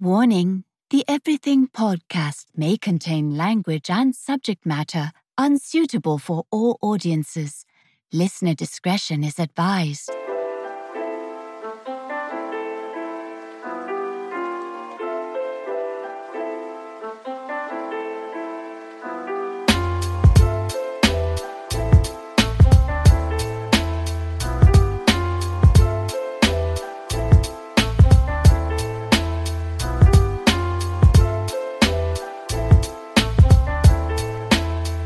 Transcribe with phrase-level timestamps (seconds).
[0.00, 7.64] Warning The Everything podcast may contain language and subject matter unsuitable for all audiences.
[8.12, 10.10] Listener discretion is advised.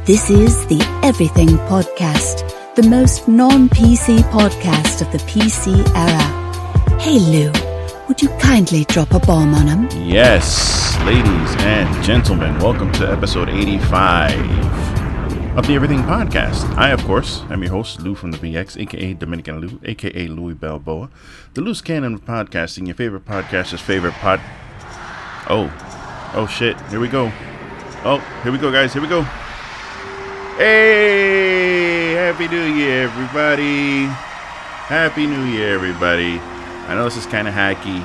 [0.08, 6.98] This is the Everything Podcast, the most non PC podcast of the PC era.
[6.98, 7.52] Hey Lou,
[8.08, 10.08] would you kindly drop a bomb on him?
[10.08, 14.32] Yes, ladies and gentlemen, welcome to episode 85
[15.58, 16.64] of the Everything Podcast.
[16.78, 20.54] I, of course, am your host, Lou from the BX, aka Dominican Lou, aka Louis
[20.54, 21.10] Balboa,
[21.52, 24.40] the loose cannon of podcasting, your favorite podcaster's favorite pod.
[25.50, 25.70] Oh,
[26.32, 27.30] oh shit, here we go.
[28.06, 29.26] Oh, here we go, guys, here we go.
[30.58, 34.06] Hey, Happy New Year, everybody.
[34.06, 36.40] Happy New Year, everybody.
[36.88, 38.00] I know this is kind of hacky,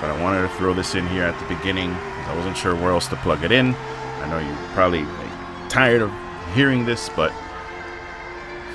[0.00, 2.74] but I wanted to throw this in here at the beginning because I wasn't sure
[2.74, 3.74] where else to plug it in.
[3.74, 5.04] I know you're probably
[5.68, 6.10] tired of
[6.54, 7.30] hearing this, but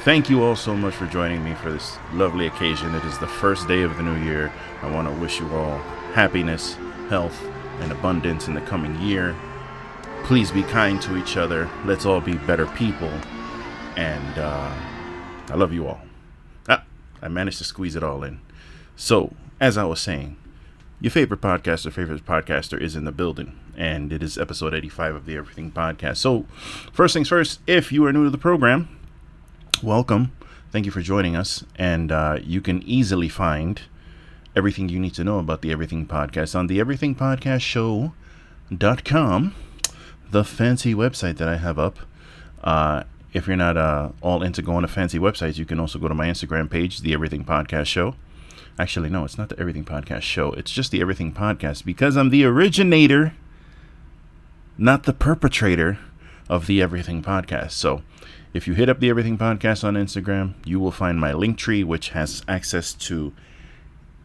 [0.04, 2.94] thank you all so much for joining me for this lovely occasion.
[2.94, 4.54] It is the first day of the new year.
[4.84, 5.80] I want to wish you all
[6.14, 6.76] happiness,
[7.10, 7.44] health,
[7.80, 9.36] and abundance in the coming year.
[10.24, 11.70] Please be kind to each other.
[11.84, 13.12] Let's all be better people.
[13.98, 14.74] And uh,
[15.50, 16.00] I love you all.
[16.70, 16.84] Ah,
[17.22, 18.40] I managed to squeeze it all in.
[18.96, 20.38] So, as I was saying,
[21.02, 25.26] your favorite podcaster, favorite podcaster is in the building, and it is episode 85 of
[25.26, 26.18] the Everything Podcast.
[26.18, 26.46] So,
[26.94, 28.88] first things first, if you are new to the program,
[29.84, 30.32] welcome.
[30.72, 31.66] Thank you for joining us.
[31.76, 33.82] And uh, you can easily find
[34.56, 39.54] everything you need to know about the Everything Podcast on the Everything Podcast Show.com
[40.34, 42.00] the fancy website that I have up.
[42.64, 43.04] Uh,
[43.34, 46.16] if you're not uh, all into going to fancy websites, you can also go to
[46.16, 48.16] my Instagram page, The Everything Podcast Show.
[48.80, 50.52] Actually, no, it's not The Everything Podcast Show.
[50.54, 53.34] It's just The Everything Podcast because I'm the originator,
[54.76, 56.00] not the perpetrator
[56.50, 57.72] of The Everything Podcast.
[57.72, 58.02] So
[58.56, 61.84] if you hit up The Everything Podcast on Instagram, you will find my link tree,
[61.84, 63.34] which has access to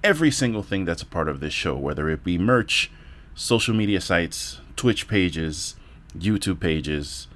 [0.03, 2.91] every single thing that's a part of this show, whether it be merch,
[3.34, 5.75] social media sites, Twitch pages,
[6.16, 7.28] YouTube pages,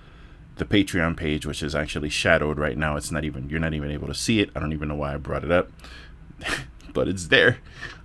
[0.57, 2.97] the Patreon page, which is actually shadowed right now.
[2.97, 4.51] It's not even you're not even able to see it.
[4.55, 5.71] I don't even know why I brought it up,
[6.93, 7.59] but it's there,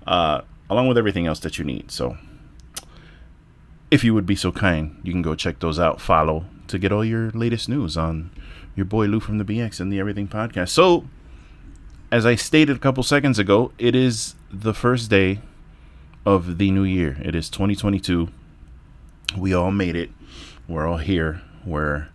[0.05, 1.91] uh, along with everything else that you need.
[1.91, 2.17] So,
[3.89, 6.01] if you would be so kind, you can go check those out.
[6.01, 8.31] Follow to get all your latest news on
[8.75, 10.69] your boy Lou from the BX and the Everything Podcast.
[10.69, 11.07] So,
[12.11, 15.41] as I stated a couple seconds ago, it is the first day
[16.25, 17.17] of the new year.
[17.21, 18.29] It is 2022.
[19.37, 20.09] We all made it
[20.67, 21.41] we're all here.
[21.65, 22.09] We're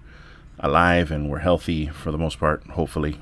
[0.59, 3.19] alive and we're healthy for the most part, hopefully.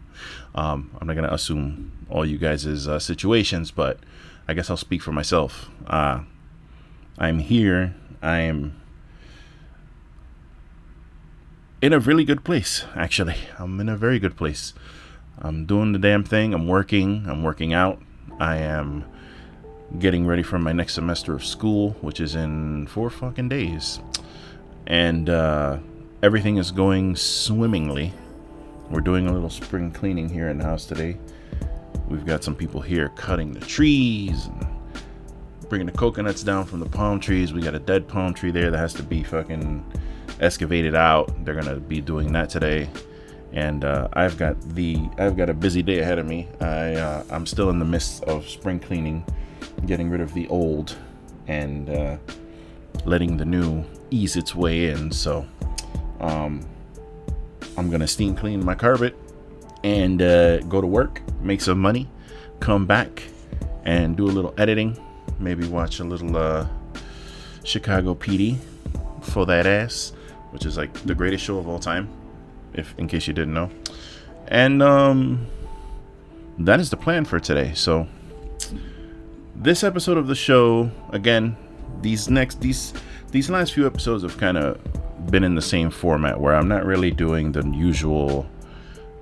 [0.54, 3.98] um, I'm not going to assume all you guys' uh, situations, but
[4.46, 5.68] I guess I'll speak for myself.
[5.86, 6.20] Uh,
[7.18, 7.94] I'm here.
[8.22, 8.80] I am
[11.82, 13.36] in a really good place, actually.
[13.58, 14.74] I'm in a very good place.
[15.40, 16.54] I'm doing the damn thing.
[16.54, 17.26] I'm working.
[17.28, 18.00] I'm working out.
[18.40, 19.04] I am
[19.98, 24.00] getting ready for my next semester of school, which is in four fucking days
[24.88, 25.78] and uh,
[26.22, 28.12] everything is going swimmingly.
[28.90, 31.18] We're doing a little spring cleaning here in the house today.
[32.08, 34.66] We've got some people here cutting the trees and
[35.68, 37.52] bringing the coconuts down from the palm trees.
[37.52, 39.84] We got a dead palm tree there that has to be fucking
[40.40, 41.44] excavated out.
[41.44, 42.88] They're gonna be doing that today,
[43.52, 46.48] and uh, I've got the I've got a busy day ahead of me.
[46.62, 49.22] I uh, I'm still in the midst of spring cleaning,
[49.84, 50.96] getting rid of the old,
[51.46, 52.16] and uh,
[53.04, 55.12] letting the new ease its way in.
[55.12, 55.46] So
[56.20, 56.66] um,
[57.76, 59.16] I'm gonna steam clean my carpet
[59.84, 62.08] and uh, go to work, make some money,
[62.60, 63.22] come back
[63.84, 64.98] and do a little editing.
[65.38, 66.66] Maybe watch a little uh,
[67.64, 68.58] Chicago PD
[69.22, 70.12] for that ass,
[70.50, 72.08] which is like the greatest show of all time,
[72.74, 73.70] if in case you didn't know.
[74.48, 75.46] And um,
[76.58, 77.72] that is the plan for today.
[77.74, 78.08] So
[79.54, 81.56] this episode of the show, again,
[82.00, 82.92] these next these
[83.30, 84.80] these last few episodes have kind of
[85.30, 88.46] been in the same format where I'm not really doing the usual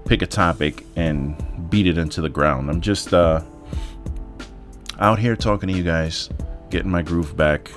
[0.04, 1.36] pick a topic and
[1.68, 2.70] beat it into the ground.
[2.70, 3.42] I'm just uh,
[5.00, 6.30] out here talking to you guys,
[6.70, 7.70] getting my groove back.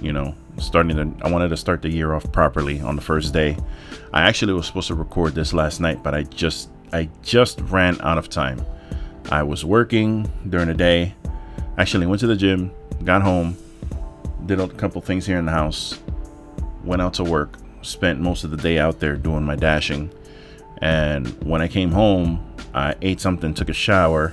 [0.00, 1.26] You know, starting to.
[1.26, 3.56] I wanted to start the year off properly on the first day.
[4.12, 8.00] I actually was supposed to record this last night, but I just I just ran
[8.02, 8.64] out of time.
[9.32, 11.14] I was working during the day.
[11.78, 12.70] Actually, went to the gym,
[13.04, 13.56] got home,
[14.46, 15.98] did a couple things here in the house,
[16.84, 20.10] went out to work, spent most of the day out there doing my dashing.
[20.80, 22.44] And when I came home,
[22.74, 24.32] I ate something, took a shower,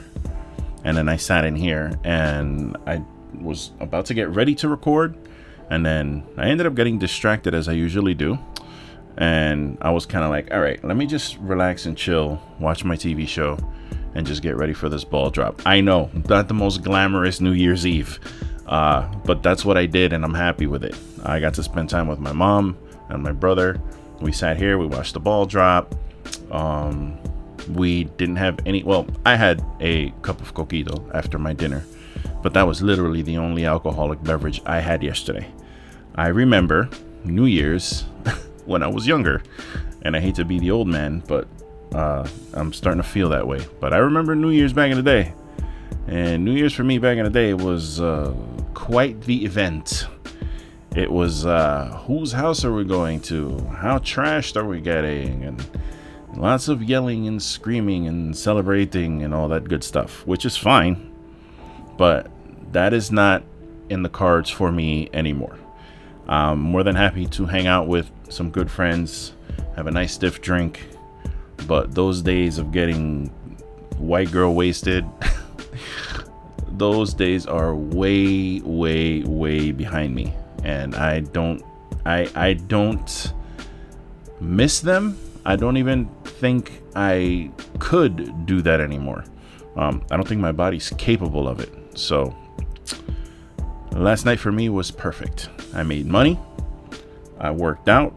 [0.84, 3.04] and then I sat in here and I
[3.34, 5.16] was about to get ready to record.
[5.70, 8.38] And then I ended up getting distracted as I usually do.
[9.18, 12.84] And I was kind of like, all right, let me just relax and chill, watch
[12.84, 13.58] my TV show,
[14.14, 15.62] and just get ready for this ball drop.
[15.66, 18.20] I know, not the most glamorous New Year's Eve,
[18.68, 20.96] uh, but that's what I did, and I'm happy with it.
[21.24, 22.78] I got to spend time with my mom
[23.10, 23.82] and my brother.
[24.22, 25.94] We sat here, we watched the ball drop.
[26.52, 27.20] Um,
[27.74, 28.84] we didn't have any.
[28.84, 31.84] Well, I had a cup of coquito after my dinner,
[32.42, 35.48] but that was literally the only alcoholic beverage I had yesterday.
[36.16, 36.90] I remember
[37.24, 38.02] New Year's
[38.66, 39.44] when I was younger,
[40.04, 41.48] and I hate to be the old man, but
[41.94, 43.66] uh, I'm starting to feel that way.
[43.80, 45.34] But I remember New Year's back in the day,
[46.08, 48.34] and New Year's for me back in the day was uh,
[48.76, 50.06] quite the event.
[50.96, 53.58] It was uh, whose house are we going to?
[53.80, 55.44] How trashed are we getting?
[55.44, 55.66] And
[56.38, 61.12] lots of yelling and screaming and celebrating and all that good stuff, which is fine.
[61.98, 62.30] But
[62.72, 63.44] that is not
[63.90, 65.58] in the cards for me anymore.
[66.28, 69.34] I'm more than happy to hang out with some good friends,
[69.76, 70.82] have a nice stiff drink.
[71.68, 73.28] But those days of getting
[73.98, 75.06] white girl wasted,
[76.78, 80.34] those days are way, way, way behind me.
[80.64, 81.64] And I don't,
[82.06, 83.34] I, I don't
[84.40, 85.18] miss them.
[85.46, 89.24] I don't even think I could do that anymore.
[89.76, 91.72] Um, I don't think my body's capable of it.
[91.98, 92.36] So
[93.92, 95.50] last night for me was perfect.
[95.74, 96.40] I made money.
[97.40, 98.14] I worked out.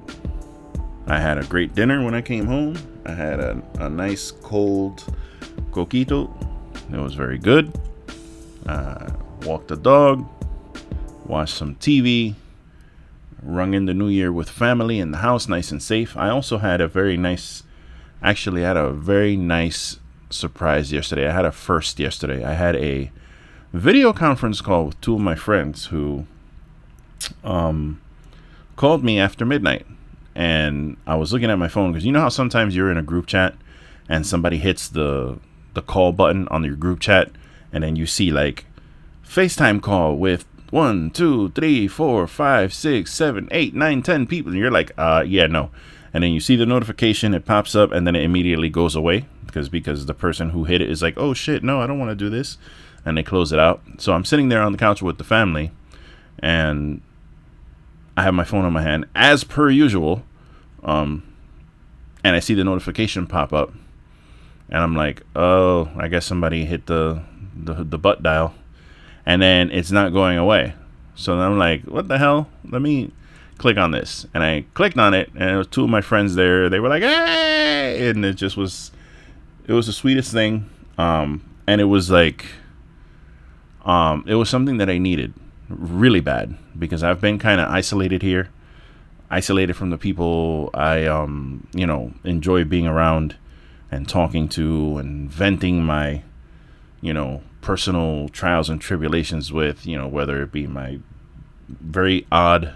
[1.07, 2.77] I had a great dinner when I came home.
[3.05, 5.05] I had a, a nice cold
[5.71, 6.31] coquito.
[6.93, 7.73] It was very good.
[8.67, 9.11] Uh,
[9.43, 10.27] walked the dog,
[11.25, 12.35] watched some TV,
[13.43, 16.17] rung in the new year with family in the house, nice and safe.
[16.17, 17.63] I also had a very nice,
[18.23, 19.99] actually, I had a very nice
[20.31, 21.29] surprise yesterday.
[21.29, 22.45] I had a first yesterday.
[22.45, 23.11] I had a
[23.73, 26.27] video conference call with two of my friends who
[27.45, 28.01] um,
[28.77, 29.87] called me after midnight.
[30.35, 33.03] And I was looking at my phone because you know how sometimes you're in a
[33.03, 33.55] group chat
[34.09, 35.39] and somebody hits the
[35.75, 37.31] the call button on your group chat
[37.73, 38.67] and then you see like
[39.25, 44.61] FaceTime call with one, two, three, four, five, six, seven, eight, nine, ten people, and
[44.61, 45.71] you're like, uh, yeah, no.
[46.13, 49.27] And then you see the notification, it pops up, and then it immediately goes away
[49.47, 52.11] because because the person who hit it is like, oh shit, no, I don't want
[52.11, 52.59] to do this,
[53.05, 53.83] and they close it out.
[53.99, 55.71] So I'm sitting there on the couch with the family,
[56.39, 57.03] and
[58.17, 60.23] I have my phone on my hand as per usual,
[60.83, 61.23] um,
[62.25, 63.73] and I see the notification pop up,
[64.69, 67.23] and I'm like, oh, I guess somebody hit the
[67.59, 68.55] the, the butt dial
[69.29, 70.73] and then it's not going away.
[71.15, 72.49] So then I'm like, what the hell?
[72.65, 73.13] Let me
[73.59, 74.27] click on this.
[74.33, 76.71] And I clicked on it, and it was two of my friends there.
[76.71, 78.09] They were like, hey!
[78.09, 78.91] And it just was,
[79.67, 80.71] it was the sweetest thing.
[80.97, 82.47] Um, and it was like,
[83.85, 85.35] um, it was something that I needed
[85.69, 88.49] really bad because I've been kind of isolated here,
[89.31, 93.37] isolated from the people I, um, you know, enjoy being around
[93.91, 96.23] and talking to and venting my,
[97.03, 100.99] you know, personal trials and tribulations with, you know, whether it be my
[101.69, 102.75] very odd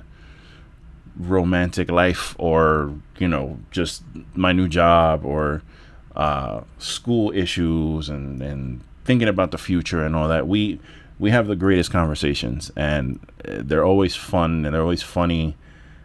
[1.16, 4.02] romantic life or, you know, just
[4.35, 5.62] my new job or
[6.16, 10.47] uh, school issues and, and thinking about the future and all that.
[10.47, 10.80] We
[11.18, 15.57] we have the greatest conversations and they're always fun and they're always funny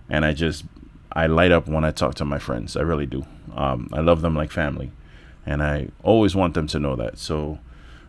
[0.10, 0.64] and I just
[1.12, 2.78] I light up when I talk to my friends.
[2.78, 3.26] I really do.
[3.56, 4.92] Um, I love them like family,
[5.46, 7.18] and I always want them to know that.
[7.18, 7.60] So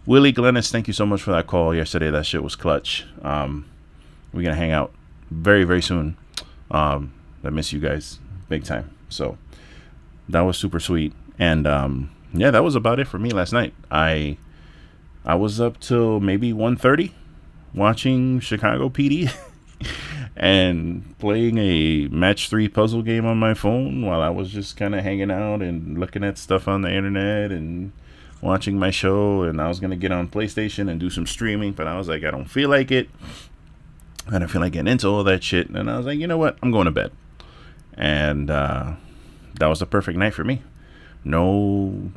[0.09, 2.11] Willie Glennis, thank you so much for that call yesterday.
[2.11, 3.05] That shit was clutch.
[3.21, 3.67] Um,
[4.33, 4.91] we're gonna hang out
[5.31, 6.17] very very soon.
[6.71, 7.12] Um,
[7.45, 8.97] I miss you guys big time.
[9.11, 9.37] So
[10.31, 11.12] that was super sweet.
[11.38, 13.75] And um, yeah, that was about it for me last night.
[13.91, 14.38] I
[15.27, 17.12] I was up till maybe 1.30
[17.75, 19.31] watching Chicago PD
[20.38, 24.95] and playing a match three puzzle game on my phone while I was just kind
[24.95, 27.93] of hanging out and looking at stuff on the internet and
[28.40, 31.87] watching my show, and I was gonna get on PlayStation and do some streaming, but
[31.87, 33.09] I was like, I don't feel like it.
[34.30, 36.38] I don't feel like getting into all that shit, and I was like, you know
[36.38, 36.59] what?
[36.62, 37.12] I'm going to bed,
[37.95, 38.92] and uh,
[39.59, 40.62] that was the perfect night for me.
[41.25, 42.11] No,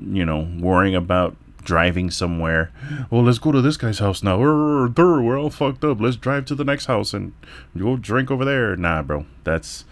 [0.00, 2.72] you know, worrying about driving somewhere.
[3.10, 4.38] Well, let's go to this guy's house now.
[4.38, 6.00] We're all fucked up.
[6.00, 7.32] Let's drive to the next house and
[7.76, 8.76] go drink over there.
[8.76, 9.26] Nah, bro.
[9.44, 9.84] That's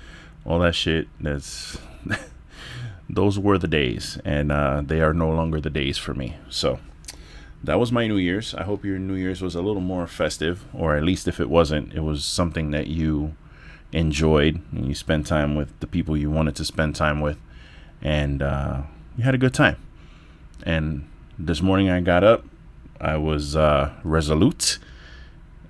[0.45, 1.09] all that shit.
[1.21, 1.79] That's
[3.15, 6.37] those were the days, and uh, they are no longer the days for me.
[6.49, 6.79] So
[7.63, 8.55] that was my New Year's.
[8.55, 11.51] I hope your New Year's was a little more festive, or at least if it
[11.51, 13.35] wasn't, it was something that you
[13.93, 17.39] enjoyed and you spent time with the people you wanted to spend time with,
[18.01, 18.83] and uh,
[19.17, 19.77] you had a good time.
[20.63, 22.45] And this morning I got up,
[23.01, 24.79] I was uh, resolute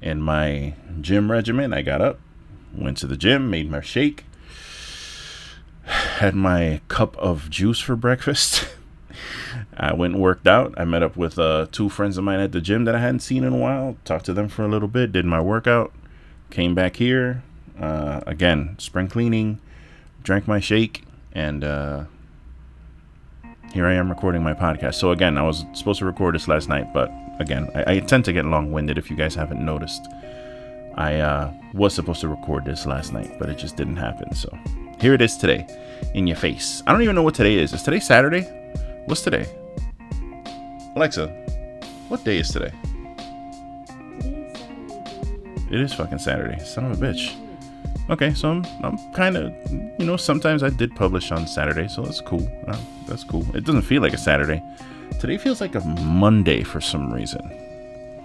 [0.02, 1.72] in my gym regimen.
[1.72, 2.18] I got up,
[2.74, 4.24] went to the gym, made my shake,
[6.20, 8.68] had my cup of juice for breakfast.
[9.76, 10.74] I went and worked out.
[10.76, 13.20] I met up with uh, two friends of mine at the gym that I hadn't
[13.20, 13.96] seen in a while.
[14.04, 15.12] Talked to them for a little bit.
[15.12, 15.92] Did my workout.
[16.50, 17.42] Came back here.
[17.80, 19.60] Uh, again, spring cleaning.
[20.22, 21.04] Drank my shake.
[21.32, 22.04] And uh,
[23.72, 24.96] here I am recording my podcast.
[24.96, 26.92] So, again, I was supposed to record this last night.
[26.92, 30.06] But, again, I, I tend to get long winded if you guys haven't noticed.
[30.96, 34.34] I uh, was supposed to record this last night, but it just didn't happen.
[34.34, 34.54] So,
[35.00, 35.66] here it is today
[36.14, 36.82] in your face.
[36.86, 37.72] I don't even know what today is.
[37.72, 38.42] Is today Saturday?
[39.06, 39.46] What's today?
[40.94, 41.28] Alexa,
[42.08, 42.72] what day is today?
[45.70, 46.62] It is fucking Saturday.
[46.64, 47.34] Son of a bitch.
[48.10, 52.02] Okay, so I'm, I'm kind of, you know, sometimes I did publish on Saturday, so
[52.02, 52.46] that's cool.
[52.66, 52.76] Uh,
[53.06, 53.46] that's cool.
[53.56, 54.62] It doesn't feel like a Saturday.
[55.18, 57.40] Today feels like a Monday for some reason.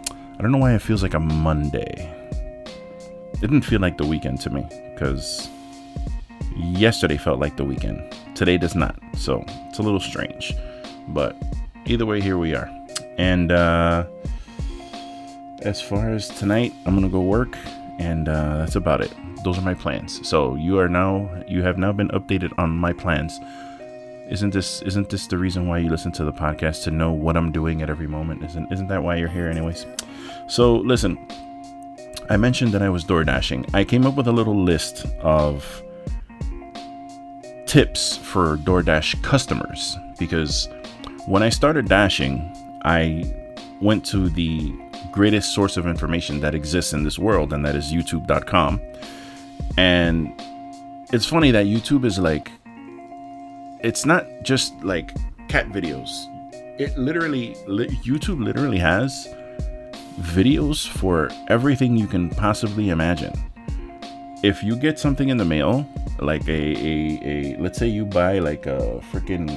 [0.09, 2.11] I don't know why it feels like a Monday.
[3.33, 5.49] It didn't feel like the weekend to me, because
[6.55, 8.01] yesterday felt like the weekend.
[8.35, 10.53] Today does not, so it's a little strange.
[11.09, 11.35] But
[11.85, 12.69] either way, here we are.
[13.17, 14.05] And uh,
[15.61, 17.57] as far as tonight, I'm gonna go work,
[17.99, 19.13] and uh, that's about it.
[19.43, 20.27] Those are my plans.
[20.27, 23.39] So you are now, you have now been updated on my plans.
[24.29, 27.37] Isn't this isn't this the reason why you listen to the podcast to know what
[27.37, 28.43] I'm doing at every moment?
[28.43, 29.85] Isn't isn't that why you're here, anyways?
[30.47, 31.17] So listen,
[32.27, 33.67] I mentioned that I was door dashing.
[33.73, 35.83] I came up with a little list of
[37.75, 40.69] tips for DoorDash customers because
[41.25, 42.39] when I started dashing,
[42.85, 43.25] I
[43.81, 44.71] went to the
[45.11, 48.79] greatest source of information that exists in this world, and that is youtube.com.
[49.75, 50.31] And
[51.11, 52.49] it's funny that YouTube is like,
[53.83, 55.11] it's not just like
[55.49, 56.11] cat videos.
[56.79, 59.27] It literally, YouTube literally has
[60.21, 63.33] videos for everything you can possibly imagine.
[64.43, 65.87] If you get something in the mail,
[66.19, 69.49] like a, a, a let's say you buy like a freaking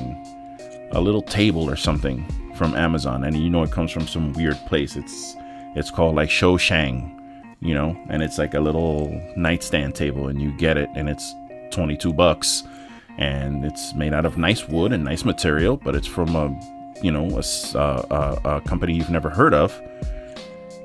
[0.92, 4.56] a little table or something from Amazon, and you know it comes from some weird
[4.66, 4.96] place.
[4.96, 5.36] It's
[5.74, 10.56] it's called like Shoushang, you know, and it's like a little nightstand table, and you
[10.58, 11.34] get it, and it's
[11.70, 12.64] 22 bucks,
[13.18, 16.48] and it's made out of nice wood and nice material, but it's from a
[17.02, 19.80] you know a, a, a company you've never heard of.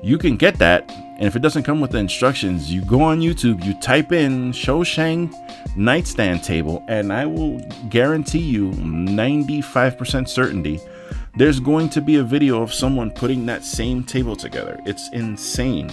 [0.02, 3.20] You can get that, and if it doesn't come with the instructions, you go on
[3.20, 5.32] YouTube, you type in Shoushang
[5.76, 10.80] nightstand table, and I will guarantee you 95% certainty
[11.36, 14.80] there's going to be a video of someone putting that same table together.
[14.86, 15.90] It's insane.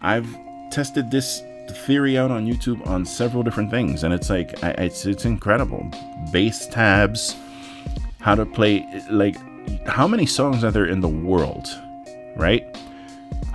[0.00, 0.28] I've
[0.70, 1.42] tested this
[1.84, 5.90] theory out on YouTube on several different things, and it's like it's it's incredible.
[6.32, 7.36] Bass tabs,
[8.20, 9.36] how to play like
[9.86, 11.68] how many songs are there in the world,
[12.36, 12.64] right?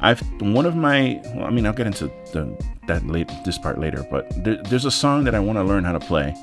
[0.01, 3.79] I've one of my well, I mean I'll get into the that late this part
[3.79, 6.34] later, but there, there's a song that I want to learn how to play,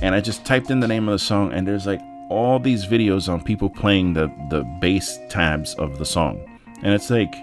[0.00, 2.86] and I just typed in the name of the song, and there's like all these
[2.86, 6.40] videos on people playing the the bass tabs of the song,
[6.82, 7.34] and it's like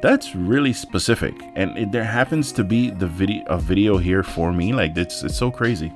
[0.00, 4.50] that's really specific, and it, there happens to be the video a video here for
[4.52, 4.72] me.
[4.72, 5.92] Like it's it's so crazy,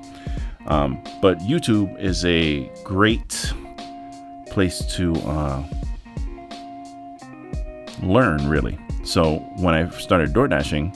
[0.67, 3.51] um, but YouTube is a great
[4.51, 5.63] place to uh,
[8.01, 8.77] learn really.
[9.03, 10.95] So when I started door dashing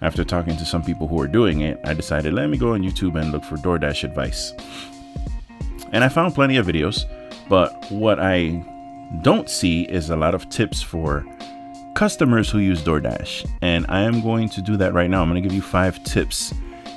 [0.00, 2.82] after talking to some people who were doing it, I decided let me go on
[2.82, 4.52] YouTube and look for DoorDash advice.
[5.92, 7.04] And I found plenty of videos,
[7.48, 8.64] but what I
[9.22, 11.24] don't see is a lot of tips for
[11.94, 13.48] customers who use DoorDash.
[13.60, 15.22] And I am going to do that right now.
[15.22, 16.54] I'm going to give you five tips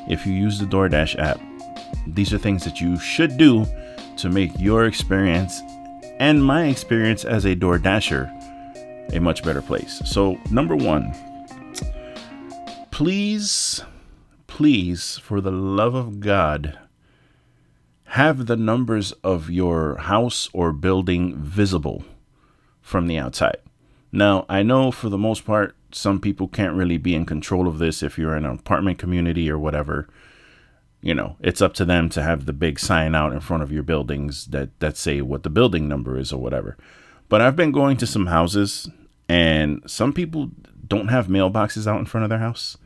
[0.08, 1.40] if you use the DoorDash app.
[2.08, 3.66] These are things that you should do
[4.18, 5.62] to make your experience
[6.20, 8.32] and my experience as a DoorDasher
[9.14, 10.02] a much better place.
[10.06, 11.14] So, number one,
[12.92, 13.82] please,
[14.48, 16.78] please, for the love of God,
[18.06, 22.04] have the numbers of your house or building visible
[22.82, 23.58] from the outside.
[24.12, 27.80] Now, I know for the most part, some people can't really be in control of
[27.80, 30.08] this if you're in an apartment community or whatever.
[31.02, 33.72] You know, it's up to them to have the big sign out in front of
[33.72, 36.78] your buildings that, that say what the building number is or whatever.
[37.30, 38.90] But I've been going to some houses
[39.28, 40.52] and some people
[40.88, 42.78] don't have mailboxes out in front of their house.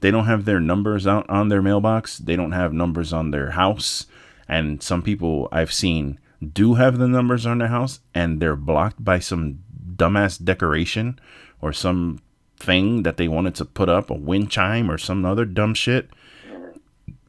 [0.00, 2.18] They don't have their numbers out on their mailbox.
[2.18, 4.06] They don't have numbers on their house.
[4.48, 6.18] And some people I've seen
[6.52, 9.58] do have the numbers on their house and they're blocked by some
[9.96, 11.18] dumbass decoration
[11.60, 12.20] or some
[12.58, 16.10] thing that they wanted to put up, a wind chime or some other dumb shit.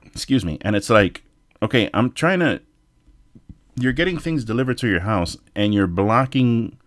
[0.05, 0.59] Excuse me.
[0.61, 1.23] And it's like,
[1.61, 2.61] okay, I'm trying to.
[3.81, 6.77] You're getting things delivered to your house and you're blocking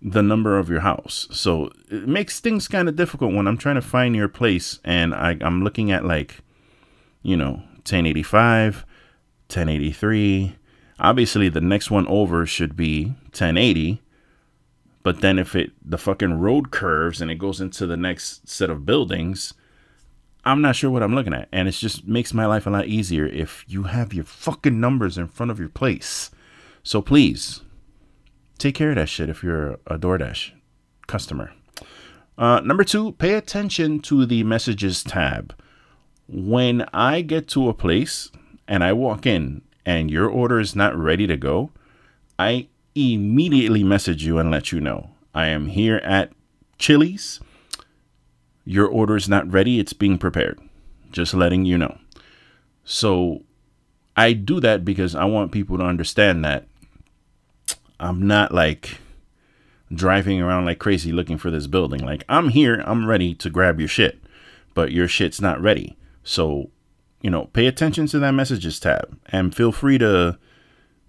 [0.00, 1.26] the number of your house.
[1.30, 5.14] So it makes things kind of difficult when I'm trying to find your place and
[5.14, 6.40] I, I'm looking at like,
[7.22, 7.54] you know,
[7.86, 8.84] 1085,
[9.48, 10.56] 1083.
[10.98, 14.02] Obviously, the next one over should be 1080
[15.06, 18.70] but then if it the fucking road curves and it goes into the next set
[18.70, 19.54] of buildings,
[20.46, 21.48] I'm not sure what I'm looking at.
[21.52, 25.18] And it just makes my life a lot easier if you have your fucking numbers
[25.18, 26.30] in front of your place.
[26.84, 27.62] So please
[28.56, 30.52] take care of that shit if you're a DoorDash
[31.08, 31.52] customer.
[32.38, 35.52] Uh, number two, pay attention to the messages tab.
[36.28, 38.30] When I get to a place
[38.68, 41.70] and I walk in and your order is not ready to go,
[42.38, 46.32] I immediately message you and let you know I am here at
[46.78, 47.40] Chili's.
[48.66, 50.60] Your order is not ready, it's being prepared.
[51.12, 51.96] Just letting you know.
[52.84, 53.44] So
[54.16, 56.66] I do that because I want people to understand that
[57.98, 58.98] I'm not like
[59.94, 62.04] driving around like crazy looking for this building.
[62.04, 64.18] Like, I'm here, I'm ready to grab your shit,
[64.74, 65.96] but your shit's not ready.
[66.24, 66.70] So,
[67.22, 70.38] you know, pay attention to that messages tab and feel free to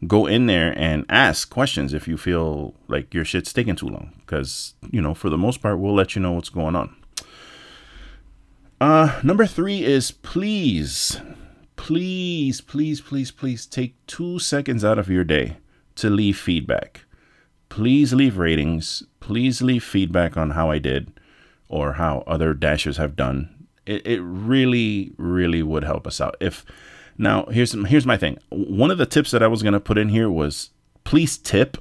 [0.05, 4.13] go in there and ask questions if you feel like your shit's taking too long.
[4.19, 6.95] Because, you know, for the most part, we'll let you know what's going on.
[8.79, 11.19] Uh, number three is please,
[11.75, 15.57] please, please, please, please take two seconds out of your day
[15.95, 17.05] to leave feedback.
[17.69, 19.03] Please leave ratings.
[19.19, 21.11] Please leave feedback on how I did
[21.69, 23.67] or how other dashers have done.
[23.85, 26.35] It, it really, really would help us out.
[26.39, 26.63] If
[27.17, 28.37] now, here's here's my thing.
[28.49, 30.69] One of the tips that I was gonna put in here was
[31.03, 31.77] please tip,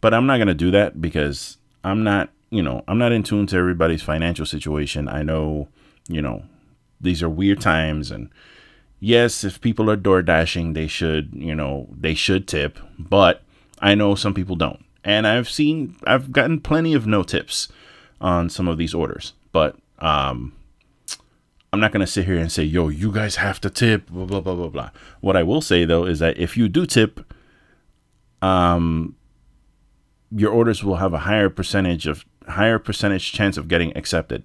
[0.00, 3.46] but I'm not gonna do that because I'm not, you know, I'm not in tune
[3.48, 5.08] to everybody's financial situation.
[5.08, 5.68] I know,
[6.08, 6.44] you know,
[7.00, 8.30] these are weird times, and
[9.00, 13.42] yes, if people are door dashing, they should, you know, they should tip, but
[13.80, 17.68] I know some people don't, and I've seen, I've gotten plenty of no tips
[18.20, 20.52] on some of these orders, but um,
[21.72, 24.26] I'm not going to sit here and say, yo, you guys have to tip, blah,
[24.26, 24.90] blah, blah, blah, blah.
[25.20, 27.32] What I will say, though, is that if you do tip,
[28.42, 29.16] um,
[30.30, 34.44] your orders will have a higher percentage of higher percentage chance of getting accepted.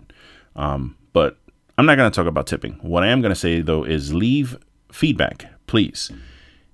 [0.56, 1.38] Um, but
[1.78, 2.74] I'm not going to talk about tipping.
[2.82, 4.58] What I am going to say though is leave
[4.92, 6.12] feedback, please.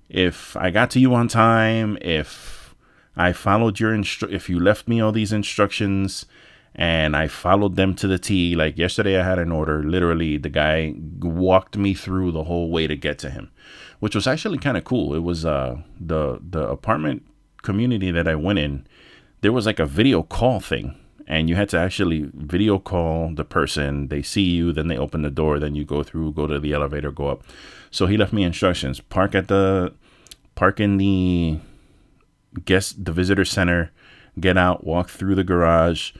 [0.08, 2.74] If I got to you on time, if
[3.16, 6.26] I followed your instru- if you left me all these instructions,
[6.74, 8.56] and I followed them to the T.
[8.56, 9.82] Like yesterday, I had an order.
[9.82, 13.50] Literally, the guy walked me through the whole way to get to him,
[14.00, 15.14] which was actually kind of cool.
[15.14, 17.24] It was uh, the the apartment
[17.62, 18.86] community that I went in.
[19.40, 23.44] There was like a video call thing, and you had to actually video call the
[23.44, 24.08] person.
[24.08, 26.72] They see you, then they open the door, then you go through, go to the
[26.72, 27.42] elevator, go up.
[27.90, 29.94] So he left me instructions: park at the
[30.54, 31.58] park in the
[32.64, 33.90] guest the visitor center,
[34.38, 36.12] get out, walk through the garage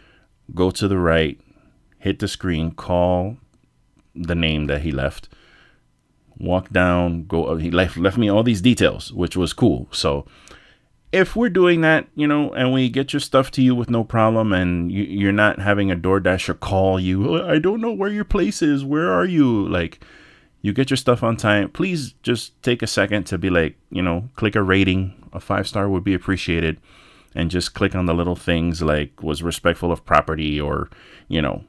[0.52, 1.40] go to the right,
[1.98, 3.36] hit the screen, call
[4.14, 5.28] the name that he left,
[6.38, 7.56] walk down, go.
[7.56, 9.88] He left left me all these details, which was cool.
[9.92, 10.26] So
[11.14, 14.02] if we're doing that, you know, and we get your stuff to you with no
[14.02, 18.24] problem, and you, are not having a DoorDasher call you, I don't know where your
[18.24, 18.84] place is.
[18.84, 19.68] Where are you?
[19.68, 20.04] Like,
[20.60, 21.70] you get your stuff on time.
[21.70, 25.14] Please just take a second to be like, you know, click a rating.
[25.32, 26.80] A five star would be appreciated
[27.34, 30.88] and just click on the little things like was respectful of property or,
[31.28, 31.64] you know,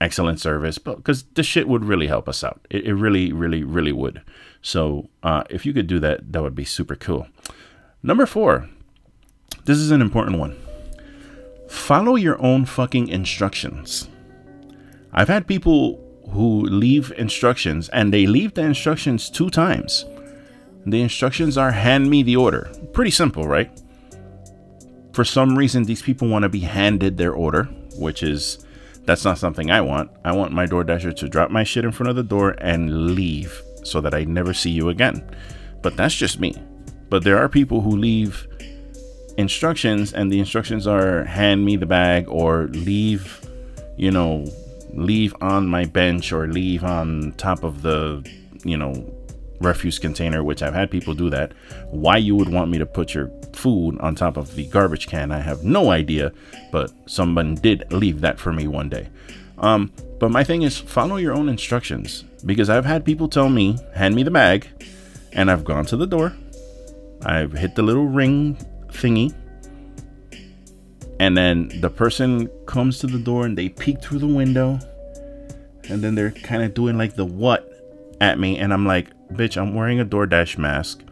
[0.00, 0.78] excellent service.
[0.78, 2.66] But because this shit would really help us out.
[2.70, 4.22] It, it really, really, really would.
[4.60, 7.28] So uh, if you could do that, that would be super cool.
[8.04, 8.68] Number four,
[9.64, 10.56] this is an important one.
[11.68, 14.08] Follow your own fucking instructions.
[15.12, 20.04] I've had people who leave instructions and they leave the instructions two times.
[20.84, 22.72] The instructions are hand me the order.
[22.92, 23.70] Pretty simple, right?
[25.12, 28.66] For some reason, these people want to be handed their order, which is
[29.04, 30.10] that's not something I want.
[30.24, 33.62] I want my DoorDasher to drop my shit in front of the door and leave
[33.84, 35.24] so that I never see you again.
[35.82, 36.56] But that's just me.
[37.12, 38.48] But there are people who leave
[39.36, 43.46] instructions and the instructions are hand me the bag or leave,
[43.98, 44.46] you know,
[44.94, 48.26] leave on my bench or leave on top of the,
[48.64, 48.94] you know,
[49.60, 51.52] refuse container, which I've had people do that.
[51.90, 55.32] Why you would want me to put your food on top of the garbage can,
[55.32, 56.32] I have no idea,
[56.70, 59.10] but someone did leave that for me one day.
[59.58, 63.76] Um, but my thing is follow your own instructions because I've had people tell me,
[63.94, 64.66] hand me the bag,
[65.34, 66.32] and I've gone to the door.
[67.24, 68.56] I've hit the little ring
[68.88, 69.34] thingy.
[71.20, 74.78] And then the person comes to the door and they peek through the window.
[75.88, 77.68] And then they're kind of doing like the what
[78.20, 78.58] at me.
[78.58, 81.02] And I'm like, bitch, I'm wearing a DoorDash mask.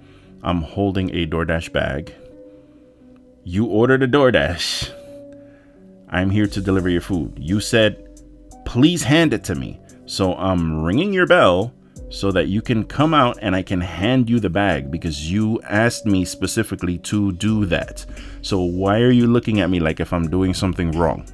[0.43, 2.15] I'm holding a DoorDash bag.
[3.45, 4.93] You ordered a DoorDash.
[6.09, 7.35] I'm here to deliver your food.
[7.39, 8.07] You said,
[8.65, 9.81] please hand it to me.
[10.07, 11.73] So I'm ringing your bell
[12.11, 15.61] so that you can come out and I can hand you the bag because you
[15.63, 18.05] asked me specifically to do that.
[18.43, 21.27] So why are you looking at me like if I'm doing something wrong?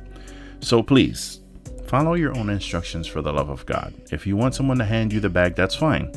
[0.61, 1.41] So please
[1.87, 3.95] follow your own instructions for the love of God.
[4.13, 6.13] If you want someone to hand you the bag, that's fine.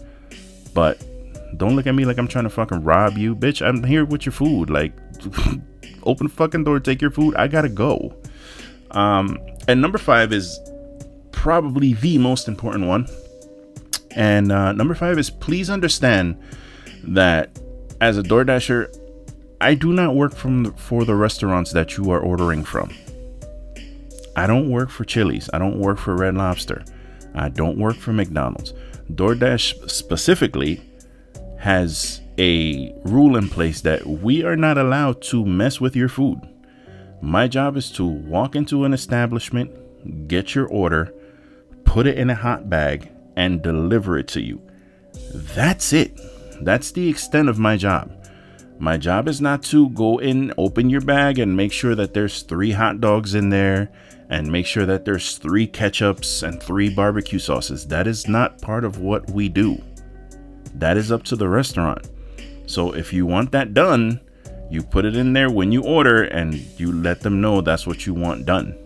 [0.73, 1.01] But
[1.57, 3.65] don't look at me like I'm trying to fucking rob you, bitch.
[3.65, 4.69] I'm here with your food.
[4.69, 4.93] Like,
[6.03, 7.35] open fucking door, take your food.
[7.35, 8.15] I gotta go.
[8.91, 10.59] Um, and number five is
[11.31, 13.07] probably the most important one.
[14.15, 16.41] And uh, number five is please understand
[17.03, 17.59] that
[18.01, 18.95] as a DoorDasher,
[19.61, 22.91] I do not work from the, for the restaurants that you are ordering from.
[24.35, 25.49] I don't work for Chili's.
[25.53, 26.83] I don't work for Red Lobster.
[27.35, 28.73] I don't work for McDonald's.
[29.11, 30.81] DoorDash specifically
[31.59, 36.39] has a rule in place that we are not allowed to mess with your food.
[37.21, 41.13] My job is to walk into an establishment, get your order,
[41.83, 44.61] put it in a hot bag, and deliver it to you.
[45.33, 46.19] That's it.
[46.61, 48.11] That's the extent of my job.
[48.79, 52.43] My job is not to go in, open your bag, and make sure that there's
[52.43, 53.91] three hot dogs in there
[54.29, 57.85] and make sure that there's three ketchups and three barbecue sauces.
[57.87, 59.81] That is not part of what we do.
[60.75, 62.07] That is up to the restaurant.
[62.67, 64.21] So if you want that done,
[64.69, 68.05] you put it in there when you order and you let them know that's what
[68.05, 68.77] you want done.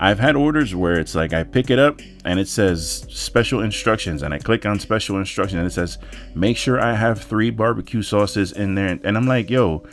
[0.00, 4.22] I've had orders where it's like I pick it up and it says special instructions,
[4.22, 5.98] and I click on special instructions and it says
[6.34, 8.98] make sure I have three barbecue sauces in there.
[9.02, 9.84] And I'm like, yo,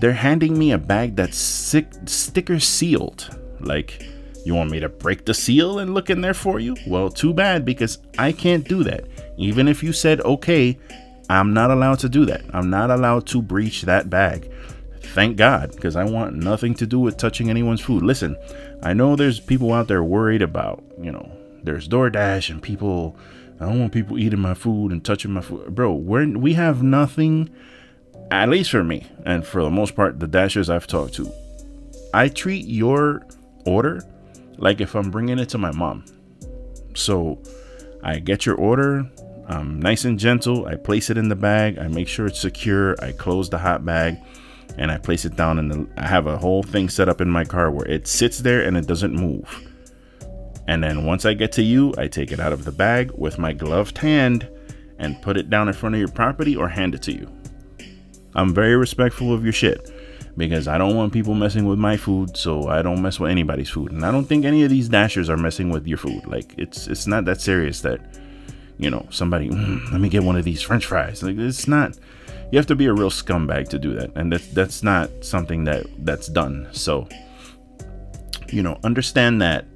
[0.00, 3.38] they're handing me a bag that's sick, sticker sealed.
[3.60, 4.06] Like,
[4.44, 6.76] you want me to break the seal and look in there for you?
[6.86, 9.06] Well, too bad because I can't do that.
[9.38, 10.78] Even if you said okay,
[11.30, 12.42] I'm not allowed to do that.
[12.52, 14.50] I'm not allowed to breach that bag.
[15.14, 18.02] Thank God, because I want nothing to do with touching anyone's food.
[18.02, 18.36] Listen,
[18.84, 21.30] I know there's people out there worried about, you know,
[21.62, 23.16] there's DoorDash and people.
[23.58, 25.94] I don't want people eating my food and touching my food, bro.
[25.94, 27.48] We're we have nothing,
[28.30, 31.32] at least for me, and for the most part, the dashers I've talked to.
[32.12, 33.26] I treat your
[33.64, 34.02] order
[34.58, 36.04] like if I'm bringing it to my mom.
[36.94, 37.42] So
[38.02, 39.10] I get your order,
[39.48, 40.66] I'm nice and gentle.
[40.66, 41.78] I place it in the bag.
[41.78, 42.96] I make sure it's secure.
[43.02, 44.18] I close the hot bag
[44.76, 47.44] and I place it down the I have a whole thing set up in my
[47.44, 49.70] car where it sits there and it doesn't move.
[50.66, 53.38] And then once I get to you, I take it out of the bag with
[53.38, 54.48] my gloved hand
[54.98, 57.30] and put it down in front of your property or hand it to you.
[58.34, 59.90] I'm very respectful of your shit
[60.36, 63.70] because I don't want people messing with my food, so I don't mess with anybody's
[63.70, 63.92] food.
[63.92, 66.26] And I don't think any of these dashers are messing with your food.
[66.26, 68.00] Like it's it's not that serious that
[68.78, 71.22] you know somebody mm, let me get one of these french fries.
[71.22, 71.96] Like it's not
[72.50, 75.64] you have to be a real scumbag to do that and that's that's not something
[75.64, 76.68] that that's done.
[76.72, 77.08] So
[78.48, 79.66] you know understand that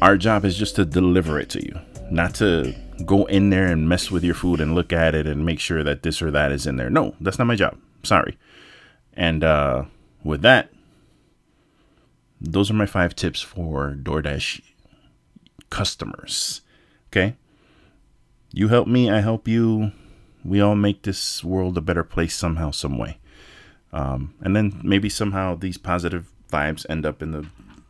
[0.00, 1.78] our job is just to deliver it to you
[2.10, 5.44] not to go in there and mess with your food and look at it and
[5.44, 6.90] make sure that this or that is in there.
[6.90, 7.78] No that's not my job.
[8.02, 8.38] Sorry.
[9.14, 9.84] And uh
[10.24, 10.70] with that
[12.40, 14.60] those are my five tips for DoorDash
[15.70, 16.62] customers.
[17.10, 17.36] Okay?
[18.52, 19.92] You help me i help you
[20.48, 23.18] we all make this world a better place somehow, some way.
[23.92, 27.46] Um, and then maybe somehow these positive vibes end up in the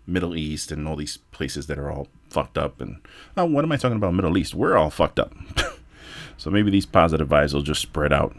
[0.07, 2.81] Middle East and all these places that are all fucked up.
[2.81, 3.01] And
[3.37, 4.15] oh, what am I talking about?
[4.15, 4.55] Middle East?
[4.55, 5.35] We're all fucked up.
[6.37, 8.35] so maybe these positive vibes will just spread out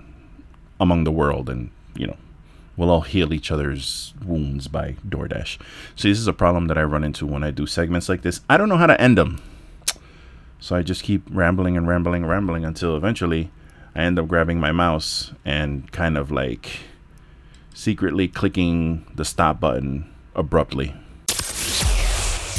[0.79, 2.17] among the world, and you know,
[2.77, 5.59] we'll all heal each other's wounds by DoorDash.
[5.95, 8.41] So this is a problem that I run into when I do segments like this.
[8.49, 9.41] I don't know how to end them.
[10.61, 13.51] So I just keep rambling and rambling and rambling until eventually
[13.95, 16.81] I end up grabbing my mouse and kind of like
[17.73, 20.93] secretly clicking the stop button abruptly.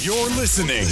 [0.02, 0.84] You're listening,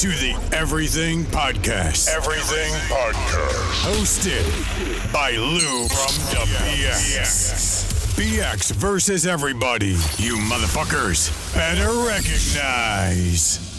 [0.00, 2.08] to the Everything Podcast.
[2.08, 3.84] Everything Podcast.
[3.84, 8.16] Hosted by Lou from the BX.
[8.16, 9.96] BX versus everybody.
[10.18, 13.69] You motherfuckers better recognize.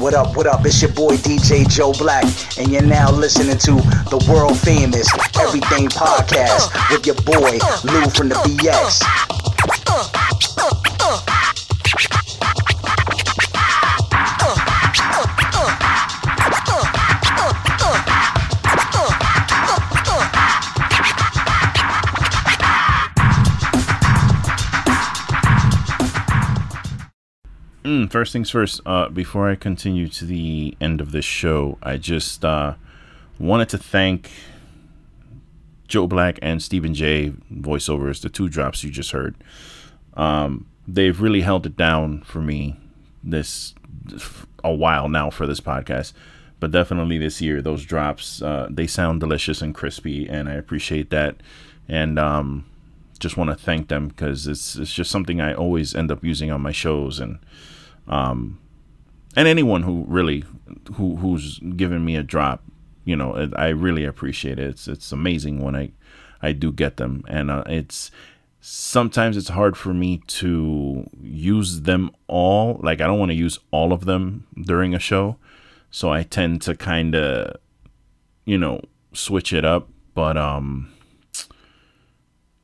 [0.00, 0.64] What up, what up?
[0.64, 2.24] It's your boy DJ Joe Black,
[2.58, 3.72] and you're now listening to
[4.08, 5.06] the world famous
[5.38, 9.49] Everything Podcast with your boy Lou from the BX.
[27.90, 28.80] Mm, first things first.
[28.86, 32.74] Uh, before I continue to the end of this show, I just uh,
[33.36, 34.30] wanted to thank
[35.88, 37.32] Joe Black and Stephen J.
[37.52, 39.34] voiceovers, the two drops you just heard.
[40.14, 42.76] Um, they've really held it down for me
[43.24, 43.74] this
[44.62, 46.12] a while now for this podcast,
[46.60, 51.10] but definitely this year those drops uh, they sound delicious and crispy, and I appreciate
[51.10, 51.38] that.
[51.88, 52.66] And um,
[53.18, 56.52] just want to thank them because it's it's just something I always end up using
[56.52, 57.40] on my shows and
[58.08, 58.58] um
[59.36, 60.44] and anyone who really
[60.94, 62.62] who who's given me a drop,
[63.04, 64.68] you know, I really appreciate it.
[64.68, 65.92] It's it's amazing when I
[66.42, 68.10] I do get them, and uh, it's
[68.60, 72.80] sometimes it's hard for me to use them all.
[72.82, 75.36] Like I don't want to use all of them during a show,
[75.90, 77.56] so I tend to kind of
[78.44, 78.80] you know
[79.12, 79.88] switch it up.
[80.14, 80.92] But um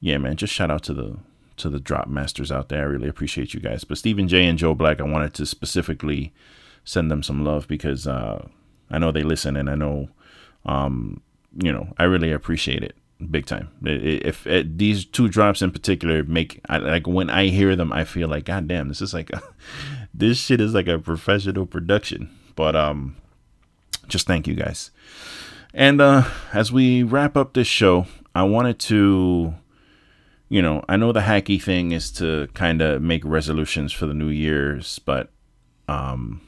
[0.01, 1.17] yeah, man, just shout out to the
[1.57, 2.83] to the drop masters out there.
[2.83, 3.85] I really appreciate you guys.
[3.85, 6.33] But Stephen J and Joe Black, I wanted to specifically
[6.85, 8.47] send them some love because uh,
[8.91, 10.09] I know they listen and I know,
[10.65, 11.21] um,
[11.63, 12.97] you know, I really appreciate it
[13.31, 13.71] big time.
[13.83, 18.05] If, if these two drops in particular make I, like when I hear them, I
[18.05, 19.43] feel like God damn, this is like a,
[20.15, 22.31] this shit is like a professional production.
[22.55, 23.17] But um,
[24.09, 24.91] just thank you guys.
[25.75, 29.55] And uh, as we wrap up this show, I wanted to
[30.49, 34.15] you know, I know the hacky thing is to kind of make resolutions for the
[34.15, 35.31] new year's, but
[35.89, 36.41] um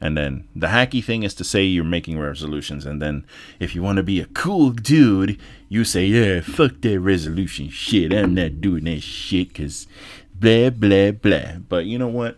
[0.00, 3.26] and then the hacky thing is to say you're making resolutions and then
[3.58, 8.12] if you want to be a cool dude, you say, "Yeah, fuck that resolution shit.
[8.12, 9.86] I'm not doing that shit cuz
[10.34, 12.36] blah blah blah." But you know what?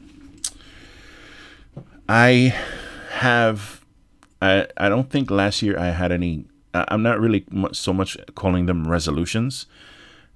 [2.09, 2.55] I
[3.11, 3.85] have
[4.43, 8.67] I I don't think last year I had any I'm not really so much calling
[8.67, 9.67] them resolutions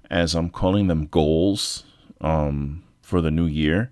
[0.09, 1.83] as I'm calling them goals
[2.21, 3.91] um, for the new year.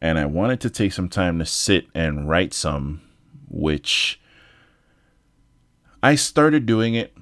[0.00, 3.02] And I wanted to take some time to sit and write some,
[3.48, 4.20] which
[6.02, 7.16] I started doing it.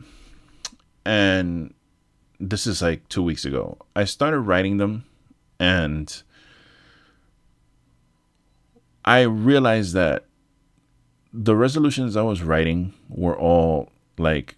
[1.04, 1.74] And
[2.38, 3.76] this is like two weeks ago.
[3.94, 5.04] I started writing them
[5.58, 6.22] and
[9.04, 10.24] I realized that
[11.32, 14.56] the resolutions I was writing were all like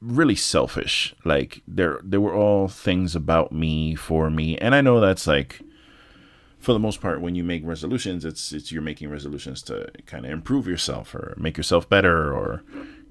[0.00, 1.14] really selfish.
[1.24, 4.56] Like there they were all things about me for me.
[4.58, 5.60] And I know that's like
[6.58, 10.24] for the most part when you make resolutions it's it's you're making resolutions to kind
[10.24, 12.62] of improve yourself or make yourself better or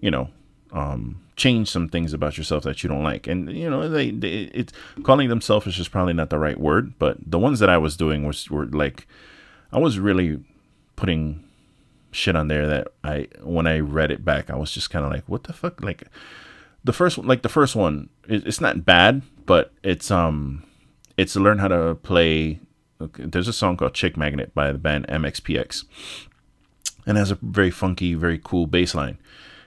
[0.02, 0.30] you know
[0.74, 4.50] um, change some things about yourself that you don't like and you know they, they
[4.54, 4.74] it's
[5.04, 7.96] calling them selfish is probably not the right word but the ones that i was
[7.96, 9.08] doing was were like
[9.72, 10.44] i was really
[10.98, 11.42] putting
[12.12, 15.12] shit on there that i when i read it back i was just kind of
[15.12, 16.04] like what the fuck like
[16.84, 20.64] the first one, like the first one it's not bad but it's um
[21.18, 22.60] it's to learn how to play
[23.18, 25.86] there's a song called chick magnet by the band mxpx
[27.06, 29.18] and has a very funky very cool bass line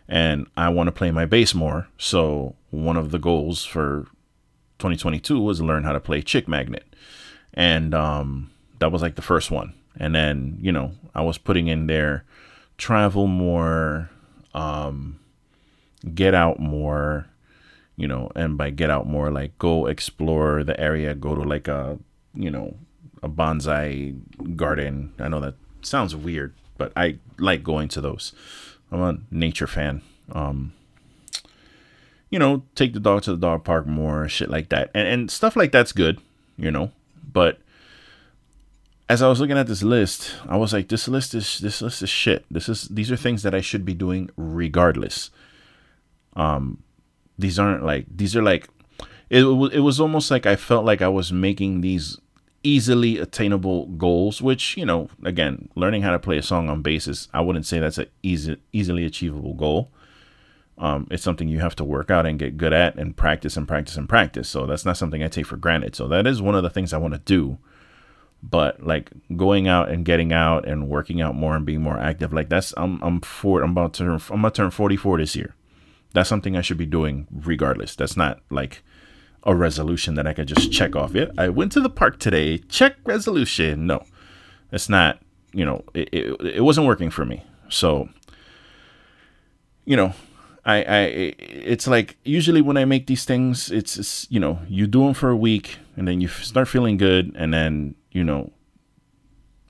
[0.09, 4.07] and i want to play my bass more so one of the goals for
[4.79, 6.85] 2022 was to learn how to play chick magnet
[7.55, 11.69] and um that was like the first one and then you know i was putting
[11.69, 12.25] in there
[12.79, 14.11] travel more
[14.55, 15.20] um
[16.15, 17.27] get out more,
[17.97, 21.69] you know, and by get out more, like go explore the area, go to like
[21.69, 21.99] a,
[22.35, 22.77] you know,
[23.23, 24.17] a bonsai
[24.57, 25.13] garden.
[25.19, 28.33] I know that sounds weird, but I like going to those.
[28.91, 30.03] I'm a nature fan.
[30.33, 30.73] Um,
[32.31, 34.91] you know, take the dog to the dog park more, shit like that.
[34.95, 36.21] And, and stuff like that's good,
[36.57, 36.93] you know,
[37.33, 37.59] but
[39.09, 42.01] as I was looking at this list, I was like, this list is this list
[42.01, 42.45] is shit.
[42.49, 45.31] This is these are things that I should be doing regardless
[46.37, 46.83] um
[47.39, 48.69] these aren't like these are like
[49.29, 52.19] it, it was almost like i felt like i was making these
[52.63, 57.29] easily attainable goals which you know again learning how to play a song on bass
[57.33, 59.91] i wouldn't say that's a easy easily achievable goal.
[60.79, 63.69] Um, it's something you have to work out and get good at and practice and
[63.69, 64.49] practice and practice.
[64.49, 65.95] So that's not something i take for granted.
[65.95, 67.59] So that is one of the things i want to do.
[68.43, 72.33] But like going out and getting out and working out more and being more active
[72.33, 75.55] like that's i'm i'm for i'm about to i'm gonna turn 44 this year
[76.13, 77.95] that's something I should be doing regardless.
[77.95, 78.83] That's not like
[79.45, 81.15] a resolution that I could just check off.
[81.15, 81.31] It.
[81.39, 82.59] I went to the park today.
[82.59, 83.87] Check resolution.
[83.87, 84.05] No,
[84.73, 85.21] it's not.
[85.53, 87.43] You know, it, it, it wasn't working for me.
[87.69, 88.09] So,
[89.85, 90.15] you know,
[90.65, 90.99] I, I,
[91.39, 95.15] it's like usually when I make these things, it's, it's, you know, you do them
[95.15, 98.53] for a week and then you start feeling good and then, you know,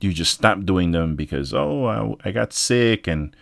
[0.00, 3.35] you just stop doing them because, oh, I, I got sick and,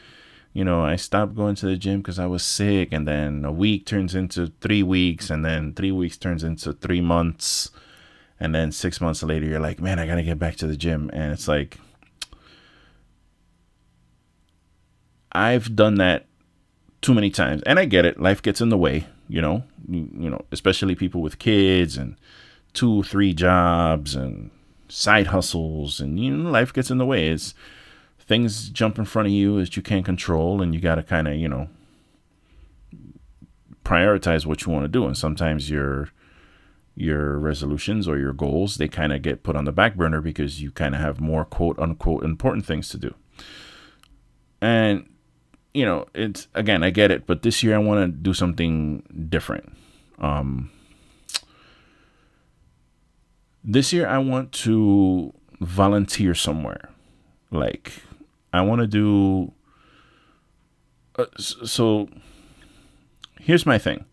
[0.59, 3.53] you know, I stopped going to the gym because I was sick, and then a
[3.53, 7.71] week turns into three weeks, and then three weeks turns into three months,
[8.41, 11.11] and then six months later you're like man i gotta get back to the gym.
[11.13, 11.79] And it's like
[15.31, 16.27] i've done that
[17.03, 18.19] too many times and i get it.
[18.19, 19.63] Life gets in the way you know?
[19.89, 22.17] You, you know especially people with kids and
[22.73, 24.51] two three jobs and
[24.89, 27.29] side hustles and you know life gets in the way.
[27.29, 27.55] It's
[28.29, 31.27] things jump in front of you that you can't control and you got to kind
[31.27, 31.69] of you know
[33.85, 36.11] prioritize what you want to do and sometimes your
[36.95, 40.61] your resolutions or your goals they kind of get put on the back burner because
[40.61, 43.15] you kind of have more quote unquote important things to do.
[44.61, 45.09] And
[45.73, 49.03] you know it's again i get it but this year i want to do something
[49.29, 49.73] different.
[50.19, 50.71] Um
[53.65, 56.91] this year i want to volunteer somewhere
[57.51, 58.03] like
[58.53, 59.53] i want to do
[61.19, 62.09] uh, so
[63.41, 64.05] here's my thing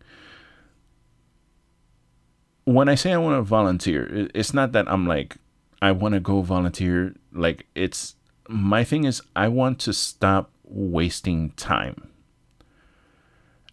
[2.66, 5.36] when I say I want to volunteer, it's not that I'm like
[5.80, 7.14] I want to go volunteer.
[7.32, 8.16] Like it's
[8.48, 12.10] my thing is I want to stop wasting time.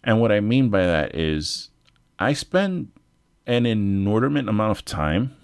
[0.02, 1.70] And what I mean by that is
[2.18, 2.92] I spend
[3.46, 5.36] an inordinate amount of time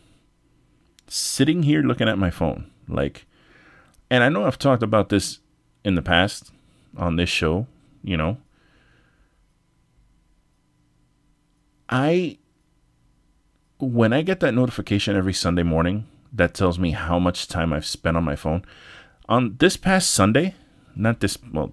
[1.08, 2.70] sitting here looking at my phone.
[2.88, 3.26] Like
[4.10, 5.38] and I know I've talked about this
[5.84, 6.52] in the past
[6.96, 7.66] on this show,
[8.02, 8.38] you know.
[11.88, 12.38] I
[13.78, 17.86] when I get that notification every Sunday morning that tells me how much time I've
[17.86, 18.64] spent on my phone,
[19.28, 20.54] on this past Sunday,
[20.94, 21.72] not this, well,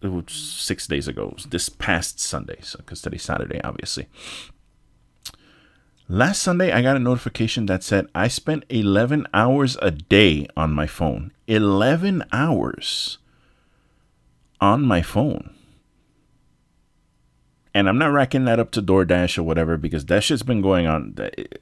[0.00, 4.08] it was six days ago, this past Sunday, so because today's Saturday, obviously.
[6.12, 10.70] Last Sunday, I got a notification that said I spent 11 hours a day on
[10.70, 11.32] my phone.
[11.46, 13.16] 11 hours
[14.60, 15.54] on my phone.
[17.72, 20.86] And I'm not racking that up to DoorDash or whatever because that shit's been going
[20.86, 21.16] on.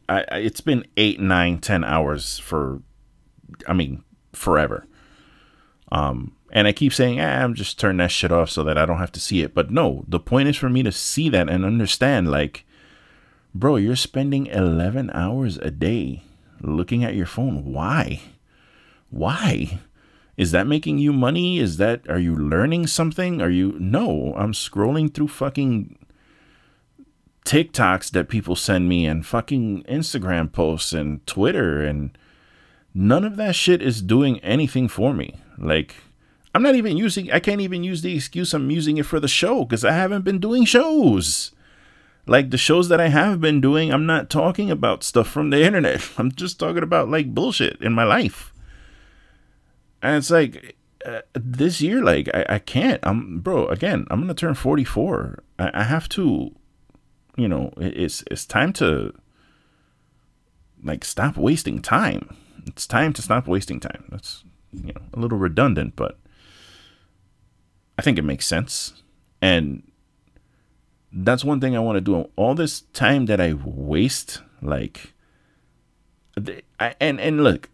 [0.09, 2.83] I, it's been eight, nine, ten hours for,
[3.69, 4.85] I mean, forever.
[5.93, 8.85] Um, and I keep saying, ah, I'm just turning that shit off so that I
[8.85, 9.55] don't have to see it.
[9.55, 12.65] But no, the point is for me to see that and understand, like,
[13.55, 16.23] bro, you're spending 11 hours a day
[16.61, 17.73] looking at your phone.
[17.73, 18.21] Why?
[19.11, 19.81] Why?
[20.37, 21.59] Is that making you money?
[21.59, 23.43] Is that are you learning something?
[23.43, 25.99] Are you No, I'm scrolling through fucking
[27.45, 32.17] TikToks that people send me and fucking Instagram posts and Twitter and
[32.95, 35.35] none of that shit is doing anything for me.
[35.59, 35.97] Like
[36.55, 39.29] I'm not even using I can't even use the excuse I'm using it for the
[39.29, 41.53] show cuz I haven't been doing shows.
[42.27, 45.63] Like the shows that I have been doing, I'm not talking about stuff from the
[45.63, 46.03] internet.
[46.19, 48.53] I'm just talking about like bullshit in my life.
[50.03, 53.01] And it's like uh, this year like I, I can't.
[53.03, 56.55] I'm bro again i'm gonna turn 44 I, I have to
[57.37, 59.15] you know it's it's time to
[60.83, 62.37] like stop wasting time.
[62.67, 64.05] It's time to stop wasting time.
[64.11, 66.17] That's you know a little redundant but
[67.99, 69.03] i think it makes sense.
[69.43, 69.90] And
[71.13, 75.13] that's one thing i want to do all this time that i waste like
[76.79, 77.69] I, and and look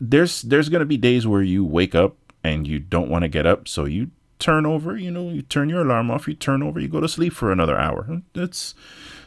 [0.00, 3.46] there's there's gonna be days where you wake up and you don't want to get
[3.46, 4.96] up, so you turn over.
[4.96, 6.28] You know, you turn your alarm off.
[6.28, 6.78] You turn over.
[6.80, 8.22] You go to sleep for another hour.
[8.32, 8.74] That's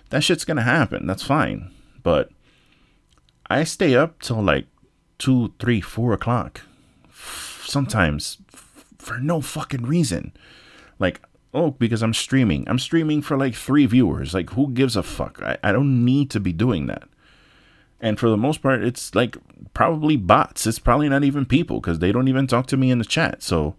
[0.09, 1.07] that shit's gonna happen.
[1.07, 1.71] That's fine.
[2.03, 2.29] But
[3.49, 4.67] I stay up till like
[5.17, 6.61] two, three, four o'clock.
[7.13, 8.37] Sometimes
[8.97, 10.33] for no fucking reason.
[10.99, 11.21] Like
[11.53, 12.67] oh, because I'm streaming.
[12.67, 14.33] I'm streaming for like three viewers.
[14.33, 15.41] Like, who gives a fuck?
[15.41, 17.03] I, I don't need to be doing that.
[17.99, 19.37] And for the most part, it's like
[19.73, 20.65] probably bots.
[20.65, 23.43] It's probably not even people because they don't even talk to me in the chat.
[23.43, 23.75] So,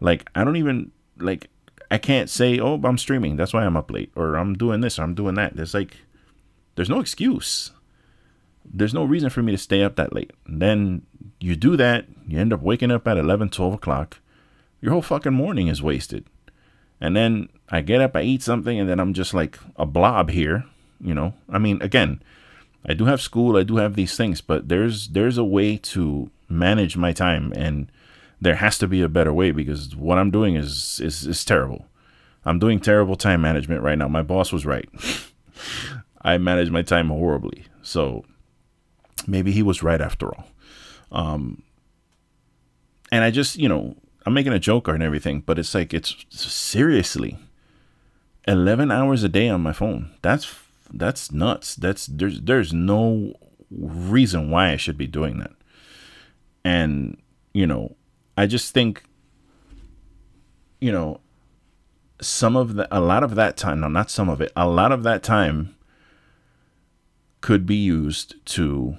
[0.00, 1.48] like, I don't even, like,
[1.90, 3.36] I can't say, oh, I'm streaming.
[3.36, 4.10] That's why I'm up late.
[4.16, 5.56] Or I'm doing this or I'm doing that.
[5.56, 5.98] There's like,
[6.76, 7.72] there's no excuse.
[8.64, 10.32] There's no reason for me to stay up that late.
[10.46, 11.02] And then
[11.40, 14.20] you do that, you end up waking up at 11, 12 o'clock.
[14.80, 16.26] Your whole fucking morning is wasted.
[17.00, 20.30] And then I get up, I eat something, and then I'm just like a blob
[20.30, 20.64] here.
[21.00, 22.20] You know, I mean, again,
[22.84, 26.30] I do have school, I do have these things, but there's there's a way to
[26.48, 27.92] manage my time and
[28.40, 31.86] there has to be a better way because what I'm doing is is, is terrible.
[32.44, 34.08] I'm doing terrible time management right now.
[34.08, 34.88] My boss was right.
[36.22, 37.64] I manage my time horribly.
[37.82, 38.24] So
[39.26, 40.48] maybe he was right after all.
[41.10, 41.62] Um,
[43.10, 43.96] and I just, you know,
[44.28, 47.38] I'm making a joke and everything, but it's like it's seriously
[48.46, 50.10] 11 hours a day on my phone.
[50.20, 50.54] That's
[50.92, 51.74] that's nuts.
[51.74, 53.32] That's there's there's no
[53.70, 55.52] reason why I should be doing that.
[56.62, 57.16] And
[57.54, 57.96] you know,
[58.36, 59.02] I just think
[60.78, 61.20] you know
[62.20, 64.92] some of the a lot of that time, no not some of it, a lot
[64.92, 65.74] of that time
[67.40, 68.98] could be used to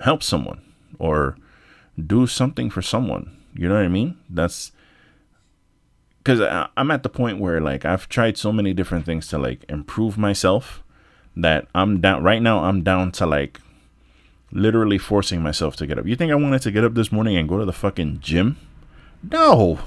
[0.00, 0.62] help someone
[0.98, 1.36] or
[1.96, 3.37] do something for someone.
[3.54, 4.16] You know what I mean?
[4.28, 4.72] That's
[6.18, 9.64] because I'm at the point where like I've tried so many different things to like
[9.68, 10.82] improve myself
[11.36, 12.64] that I'm down right now.
[12.64, 13.60] I'm down to like
[14.50, 16.06] literally forcing myself to get up.
[16.06, 18.56] You think I wanted to get up this morning and go to the fucking gym?
[19.22, 19.80] No,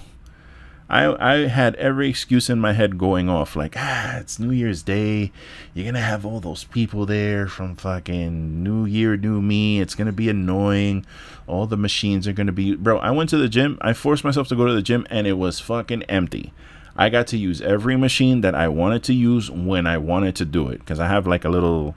[0.92, 4.84] I I had every excuse in my head going off like ah it's New Year's
[4.84, 5.32] Day,
[5.74, 9.80] you're gonna have all those people there from fucking New Year New Me.
[9.80, 11.06] It's gonna be annoying.
[11.48, 12.98] All the machines are gonna be bro.
[12.98, 13.78] I went to the gym.
[13.80, 16.52] I forced myself to go to the gym and it was fucking empty.
[16.98, 20.46] I got to use every machine that I wanted to use when I wanted to
[20.46, 21.96] do it because I have like a little,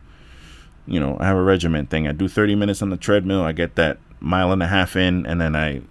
[0.86, 2.07] you know, I have a regiment thing.
[2.07, 3.42] I do 30 minutes on the treadmill.
[3.42, 5.82] I get that mile and a half in, and then I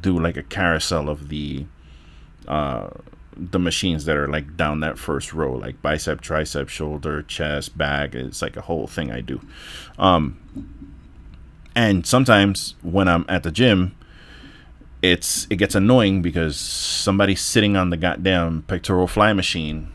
[0.00, 1.66] do like a carousel of the
[2.48, 2.88] uh,
[3.36, 8.14] the machines that are like down that first row, like bicep, tricep, shoulder, chest, back.
[8.14, 9.40] It's like a whole thing I do.
[9.98, 10.38] Um,
[11.74, 13.94] and sometimes when I'm at the gym,
[15.02, 19.88] it's it gets annoying because somebody's sitting on the goddamn pectoral fly machine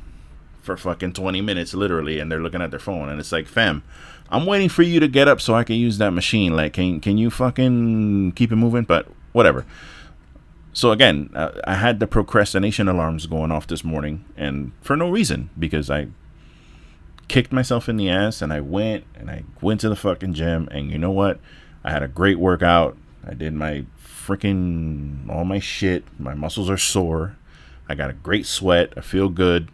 [0.62, 3.84] for fucking 20 minutes literally and they're looking at their phone and it's like fam
[4.30, 7.00] i'm waiting for you to get up so i can use that machine like can,
[7.00, 9.66] can you fucking keep it moving but whatever
[10.74, 15.10] so again, uh, I had the procrastination alarms going off this morning, and for no
[15.10, 16.08] reason because I
[17.28, 20.68] kicked myself in the ass and I went and I went to the fucking gym,
[20.72, 21.40] and you know what?
[21.84, 22.98] I had a great workout.
[23.26, 26.06] I did my freaking all my shit.
[26.18, 27.36] My muscles are sore.
[27.90, 28.94] I got a great sweat.
[28.96, 29.70] I feel good.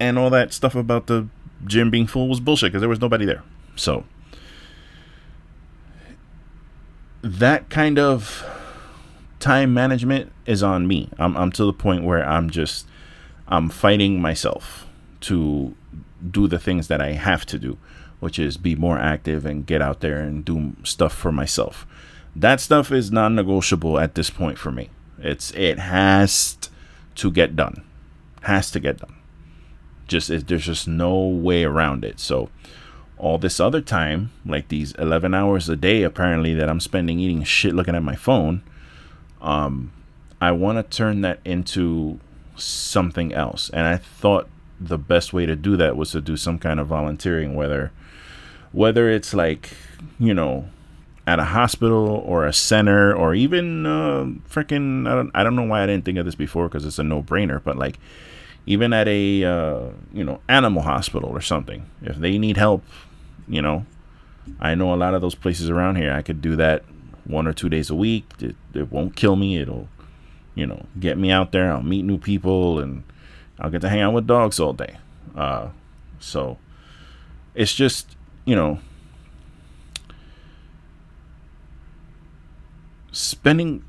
[0.00, 1.28] And all that stuff about the
[1.66, 3.42] gym being full was bullshit because there was nobody there.
[3.76, 4.04] So
[7.22, 8.46] that kind of
[9.40, 11.10] time management is on me.
[11.18, 12.86] I'm, I'm to the point where I'm just
[13.48, 14.86] I'm fighting myself
[15.22, 15.74] to
[16.30, 17.78] do the things that I have to do,
[18.20, 21.86] which is be more active and get out there and do stuff for myself.
[22.34, 24.90] That stuff is non-negotiable at this point for me.
[25.18, 26.58] It's it has
[27.16, 27.82] to get done.
[28.42, 29.16] Has to get done.
[30.06, 32.20] Just it, there's just no way around it.
[32.20, 32.50] So
[33.18, 37.42] all this other time, like these 11 hours a day apparently that I'm spending eating
[37.44, 38.62] shit looking at my phone,
[39.46, 39.92] um,
[40.40, 42.18] I want to turn that into
[42.56, 43.70] something else.
[43.70, 46.88] And I thought the best way to do that was to do some kind of
[46.88, 47.92] volunteering, whether
[48.72, 49.70] whether it's like
[50.18, 50.68] you know
[51.26, 55.62] at a hospital or a center or even uh, freaking I don't, I don't know
[55.62, 57.98] why I didn't think of this before because it's a no brainer, but like
[58.66, 59.80] even at a uh,
[60.12, 62.82] you know animal hospital or something, if they need help,
[63.48, 63.86] you know,
[64.58, 66.12] I know a lot of those places around here.
[66.12, 66.82] I could do that
[67.26, 68.24] one or two days a week.
[68.40, 69.58] It, it won't kill me.
[69.58, 69.88] It'll,
[70.54, 71.72] you know, get me out there.
[71.72, 73.02] I'll meet new people and
[73.58, 74.98] I'll get to hang out with dogs all day.
[75.34, 75.68] Uh,
[76.18, 76.58] so
[77.54, 78.78] it's just, you know,
[83.16, 83.82] spending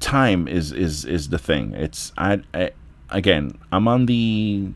[0.00, 1.74] time is is is the thing.
[1.74, 2.70] It's I, I
[3.10, 4.72] again, I'm on the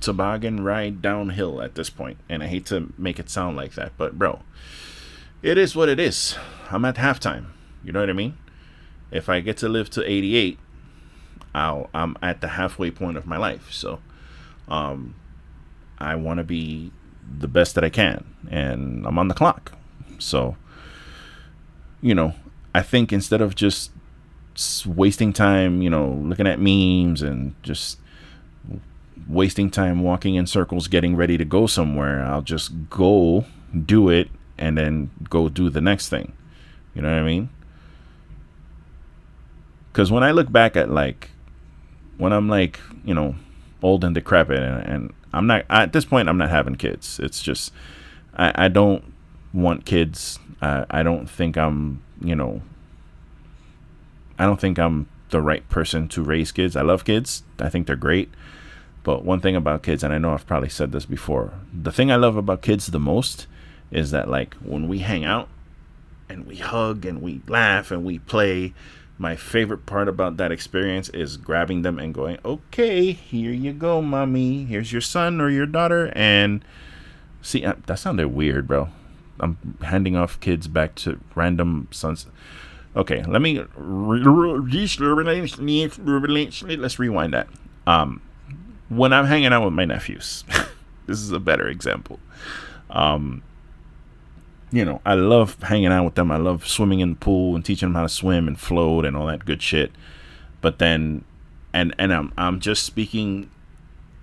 [0.00, 3.92] toboggan ride downhill at this point, and I hate to make it sound like that,
[3.96, 4.40] but bro,
[5.42, 6.36] it is what it is.
[6.70, 7.46] I'm at halftime.
[7.84, 8.38] You know what I mean?
[9.10, 10.58] If I get to live to 88,
[11.54, 13.70] I'll I'm at the halfway point of my life.
[13.72, 13.98] So,
[14.68, 15.14] um,
[15.98, 16.92] I want to be
[17.38, 19.72] the best that I can, and I'm on the clock.
[20.18, 20.56] So,
[22.00, 22.34] you know,
[22.74, 23.90] I think instead of just
[24.86, 27.98] wasting time, you know, looking at memes and just
[29.28, 33.44] wasting time walking in circles getting ready to go somewhere, I'll just go
[33.84, 34.28] do it
[34.58, 36.32] and then go do the next thing.
[36.94, 37.48] You know what I mean?
[39.92, 41.30] Because when I look back at like,
[42.18, 43.34] when I'm like, you know,
[43.82, 47.18] old and decrepit, and, and I'm not at this point, I'm not having kids.
[47.18, 47.72] It's just,
[48.34, 49.02] I, I don't
[49.52, 50.38] want kids.
[50.60, 52.62] I don't think I'm, you know,
[54.38, 56.76] I don't think I'm the right person to raise kids.
[56.76, 57.42] I love kids.
[57.58, 58.30] I think they're great.
[59.02, 62.12] But one thing about kids, and I know I've probably said this before, the thing
[62.12, 63.48] I love about kids the most
[63.92, 65.48] is that like when we hang out
[66.28, 68.72] and we hug and we laugh and we play
[69.18, 74.02] my favorite part about that experience is grabbing them and going okay here you go
[74.02, 74.64] mommy.
[74.64, 76.10] Here's your son or your daughter.
[76.16, 76.64] And
[77.42, 78.88] see uh, that sounded weird bro.
[79.38, 82.26] I'm handing off kids back to random sons.
[82.96, 83.62] Okay let me
[86.78, 87.46] let's rewind that.
[87.86, 88.22] Um
[88.88, 90.44] when i'm hanging out with my nephews
[91.06, 92.18] this is a better example.
[92.90, 93.42] Um
[94.72, 96.30] you know, I love hanging out with them.
[96.30, 99.14] I love swimming in the pool and teaching them how to swim and float and
[99.14, 99.92] all that good shit.
[100.62, 101.24] But then,
[101.74, 103.50] and and I'm I'm just speaking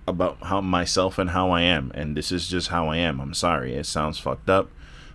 [0.08, 3.20] about how myself and how I am, and this is just how I am.
[3.20, 4.68] I'm sorry, it sounds fucked up,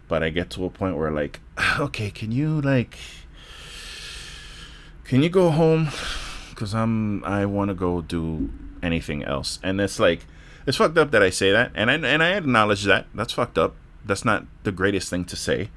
[0.08, 1.42] but I get to a point where like,
[1.80, 2.98] okay, can you like,
[5.04, 5.90] can you go home?
[6.56, 8.50] Cause I'm I want to go do
[8.82, 10.26] anything else, and it's like,
[10.66, 13.58] it's fucked up that I say that, and I and I acknowledge that that's fucked
[13.58, 13.76] up.
[14.06, 15.70] That's not the greatest thing to say,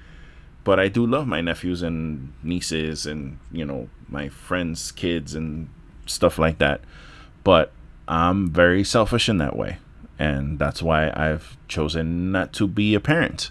[0.65, 5.69] but I do love my nephews and nieces, and you know my friends' kids and
[6.07, 6.81] stuff like that.
[7.45, 7.73] But
[8.07, 9.79] I'm very selfish in that way.
[10.19, 13.51] And that's why I've chosen not to be a parent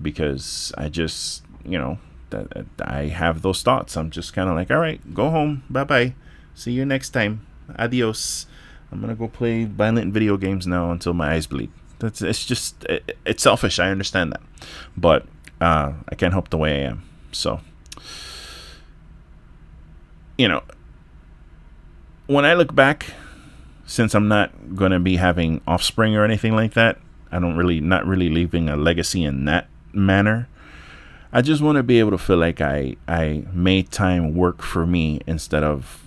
[0.00, 1.98] because I just, you know,
[2.30, 3.96] that I have those thoughts.
[3.96, 5.62] I'm just kind of like, all right, go home.
[5.70, 6.14] Bye bye.
[6.54, 7.46] See you next time.
[7.78, 8.46] Adios.
[8.92, 11.72] I'm to go play violent video games now until my eyes bleed.
[11.98, 13.78] That's it's just it, it's selfish.
[13.78, 14.42] I understand that.
[14.96, 15.26] But
[15.60, 17.02] uh, I can't help the way I am.
[17.32, 17.60] So
[20.36, 20.62] you know,
[22.26, 23.06] when I look back
[23.86, 26.98] since I'm not going to be having offspring or anything like that,
[27.30, 30.48] I don't really, not really leaving a legacy in that manner.
[31.32, 34.86] I just want to be able to feel like I, I made time work for
[34.86, 36.02] me instead of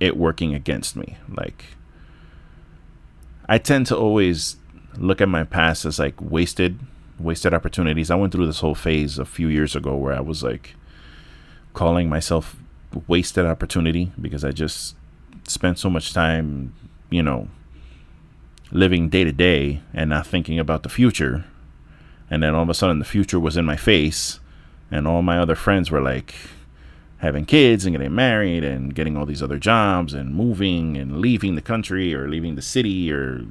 [0.00, 1.16] it working against me.
[1.28, 1.64] Like,
[3.48, 4.56] I tend to always
[4.96, 6.78] look at my past as like wasted,
[7.18, 8.10] wasted opportunities.
[8.10, 10.74] I went through this whole phase a few years ago where I was like
[11.74, 12.56] calling myself
[13.06, 14.96] wasted opportunity because I just
[15.44, 16.74] spent so much time,
[17.10, 17.48] you know,
[18.70, 21.44] living day to day and not thinking about the future.
[22.30, 24.40] And then all of a sudden, the future was in my face,
[24.90, 26.34] and all my other friends were like
[27.22, 31.54] having kids and getting married and getting all these other jobs and moving and leaving
[31.54, 33.44] the country or leaving the city or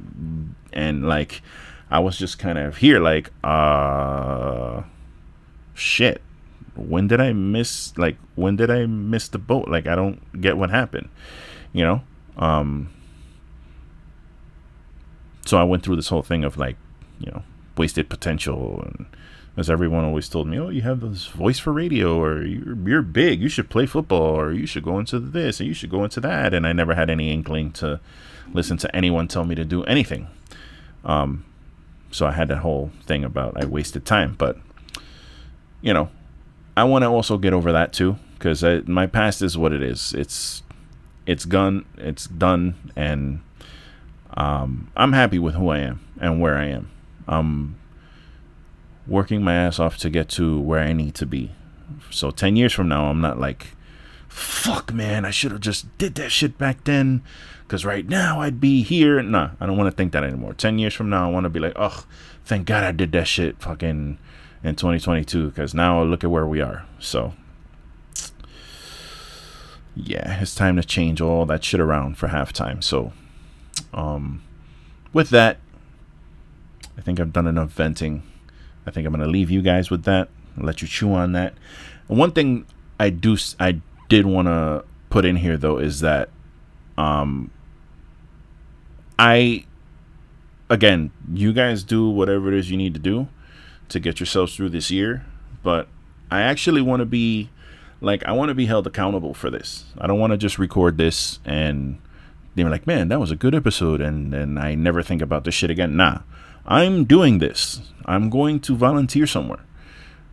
[0.73, 1.41] and like
[1.89, 4.83] I was just kind of here like uh
[5.73, 6.21] shit.
[6.75, 9.67] When did I miss like when did I miss the boat?
[9.69, 11.09] Like I don't get what happened
[11.73, 12.01] you know?
[12.37, 12.89] Um
[15.45, 16.77] so i went through this whole thing of like
[17.19, 17.43] you know
[17.75, 19.05] wasted potential and
[19.57, 23.01] as everyone always told me oh you have this voice for radio or you're, you're
[23.01, 26.03] big you should play football or you should go into this and you should go
[26.03, 26.53] into that.
[26.53, 27.99] And i never had any inkling to
[28.53, 30.27] listen to anyone tell me to do anything.
[31.03, 31.45] Um
[32.11, 34.57] so i had that whole thing about i wasted time but
[35.79, 36.09] you know
[36.75, 40.13] i want to also get over that too because my past is what it is.
[40.13, 40.63] It's
[41.27, 43.41] it's gone, it's done, and
[44.35, 46.89] um, I'm happy with who I am and where I am.
[47.27, 47.75] I'm
[49.07, 51.51] working my ass off to get to where I need to be.
[52.09, 53.75] So 10 years from now, I'm not like,
[54.27, 57.21] fuck, man, I should have just did that shit back then.
[57.63, 59.21] Because right now I'd be here.
[59.21, 60.53] Nah, I don't want to think that anymore.
[60.53, 62.05] 10 years from now, I want to be like, oh,
[62.43, 64.17] thank God I did that shit fucking
[64.63, 65.49] in 2022.
[65.49, 66.85] Because now look at where we are.
[66.99, 67.33] So
[69.95, 72.83] yeah, it's time to change all that shit around for halftime.
[72.83, 73.13] So,
[73.93, 74.41] um,
[75.13, 75.57] with that,
[76.97, 78.23] I think I've done enough venting.
[78.85, 80.29] I think I'm gonna leave you guys with that.
[80.57, 81.53] I'll let you chew on that.
[82.07, 82.65] One thing
[82.99, 86.29] I do, I did want to put in here though is that,
[86.97, 87.51] um,
[89.17, 89.65] I,
[90.69, 93.27] again, you guys do whatever it is you need to do
[93.89, 95.25] to get yourselves through this year,
[95.63, 95.87] but
[96.29, 97.49] I actually want to be
[98.01, 99.85] like I want to be held accountable for this.
[99.97, 101.99] I don't want to just record this and
[102.55, 105.53] they're like, man, that was a good episode, and and I never think about this
[105.53, 105.95] shit again.
[105.95, 106.19] Nah,
[106.65, 107.81] I'm doing this.
[108.05, 109.63] I'm going to volunteer somewhere.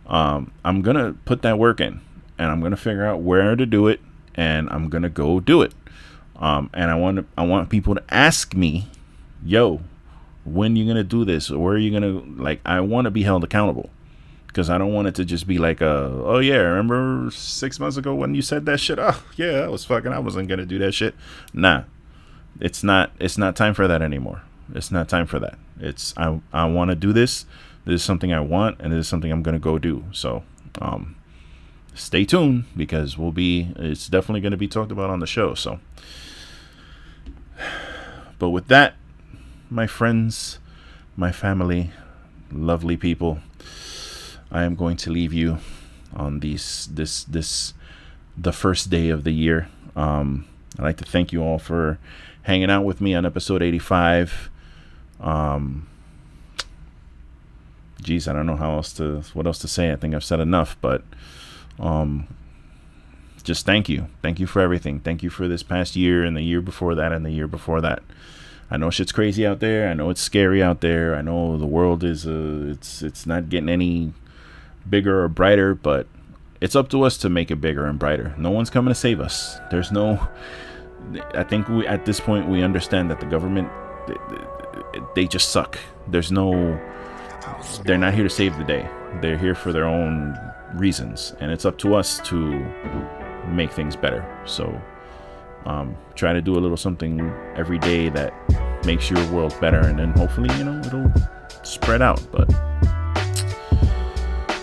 [0.07, 2.01] Um, I'm gonna put that work in,
[2.39, 4.01] and I'm gonna figure out where to do it,
[4.35, 5.75] and I'm gonna go do it.
[6.37, 8.89] Um, and I want I want people to ask me,
[9.45, 9.81] yo,
[10.45, 12.61] when you gonna do this, or where are you gonna like?
[12.65, 13.91] I want to be held accountable
[14.47, 17.97] because I don't want it to just be like, uh, oh yeah, remember six months
[17.97, 18.99] ago when you said that shit?
[18.99, 20.13] Oh yeah, I was fucking.
[20.13, 21.15] I wasn't gonna do that shit.
[21.53, 21.85] Nah,
[22.61, 23.13] it's not.
[23.21, 24.43] It's not time for that anymore.
[24.75, 25.59] It's not time for that.
[25.81, 26.41] It's I.
[26.53, 27.47] I want to do this.
[27.85, 30.05] This is something I want, and this is something I'm gonna go do.
[30.13, 30.43] So,
[30.81, 31.17] um,
[31.95, 33.73] stay tuned because we'll be.
[33.77, 35.55] It's definitely gonna be talked about on the show.
[35.55, 35.81] So,
[38.39, 38.95] but with that,
[39.71, 40.59] my friends,
[41.17, 41.93] my family,
[42.53, 43.41] lovely people
[44.51, 45.59] I am going to leave you
[46.15, 47.75] on these this this
[48.37, 49.69] the first day of the year.
[49.95, 50.47] Um,
[50.79, 51.99] I'd like to thank you all for
[52.43, 54.51] hanging out with me on episode 85.
[55.21, 55.89] Um,
[58.03, 59.93] geez, I don't know how else to what else to say.
[59.93, 61.03] I think I've said enough, but
[61.79, 62.27] um,
[63.43, 65.01] just thank you, thank you for everything.
[65.01, 67.81] Thank you for this past year and the year before that and the year before
[67.81, 68.03] that.
[68.71, 69.89] I know shit's crazy out there.
[69.89, 71.15] I know it's scary out there.
[71.15, 74.13] I know the world is uh, it's it's not getting any
[74.89, 76.07] bigger or brighter, but
[76.61, 78.35] it's up to us to make it bigger and brighter.
[78.37, 79.59] No one's coming to save us.
[79.71, 80.29] There's no.
[81.33, 83.71] I think we at this point we understand that the government
[85.15, 85.79] they just suck.
[86.09, 86.79] There's no.
[87.85, 88.89] They're not here to save the day.
[89.21, 90.39] They're here for their own
[90.75, 92.59] reasons, and it's up to us to
[93.49, 94.25] make things better.
[94.45, 94.81] So,
[95.65, 97.21] um, try to do a little something
[97.57, 98.33] every day that
[98.85, 101.13] makes your world better, and then hopefully, you know, it'll
[101.63, 102.21] spread out.
[102.31, 102.53] But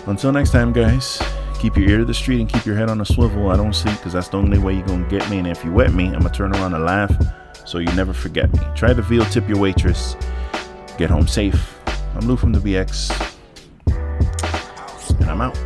[0.06, 1.20] until next time, guys,
[1.60, 3.50] keep your ear to the street and keep your head on a swivel.
[3.50, 5.38] I don't sleep because that's the only way you're gonna get me.
[5.38, 7.10] And if you wet me, I'm gonna turn around and laugh
[7.66, 8.60] so you never forget me.
[8.74, 10.16] Try the veal tip your waitress.
[10.96, 11.78] Get home safe.
[12.14, 13.10] I'm Lou from the BX,
[15.20, 15.65] and I'm out.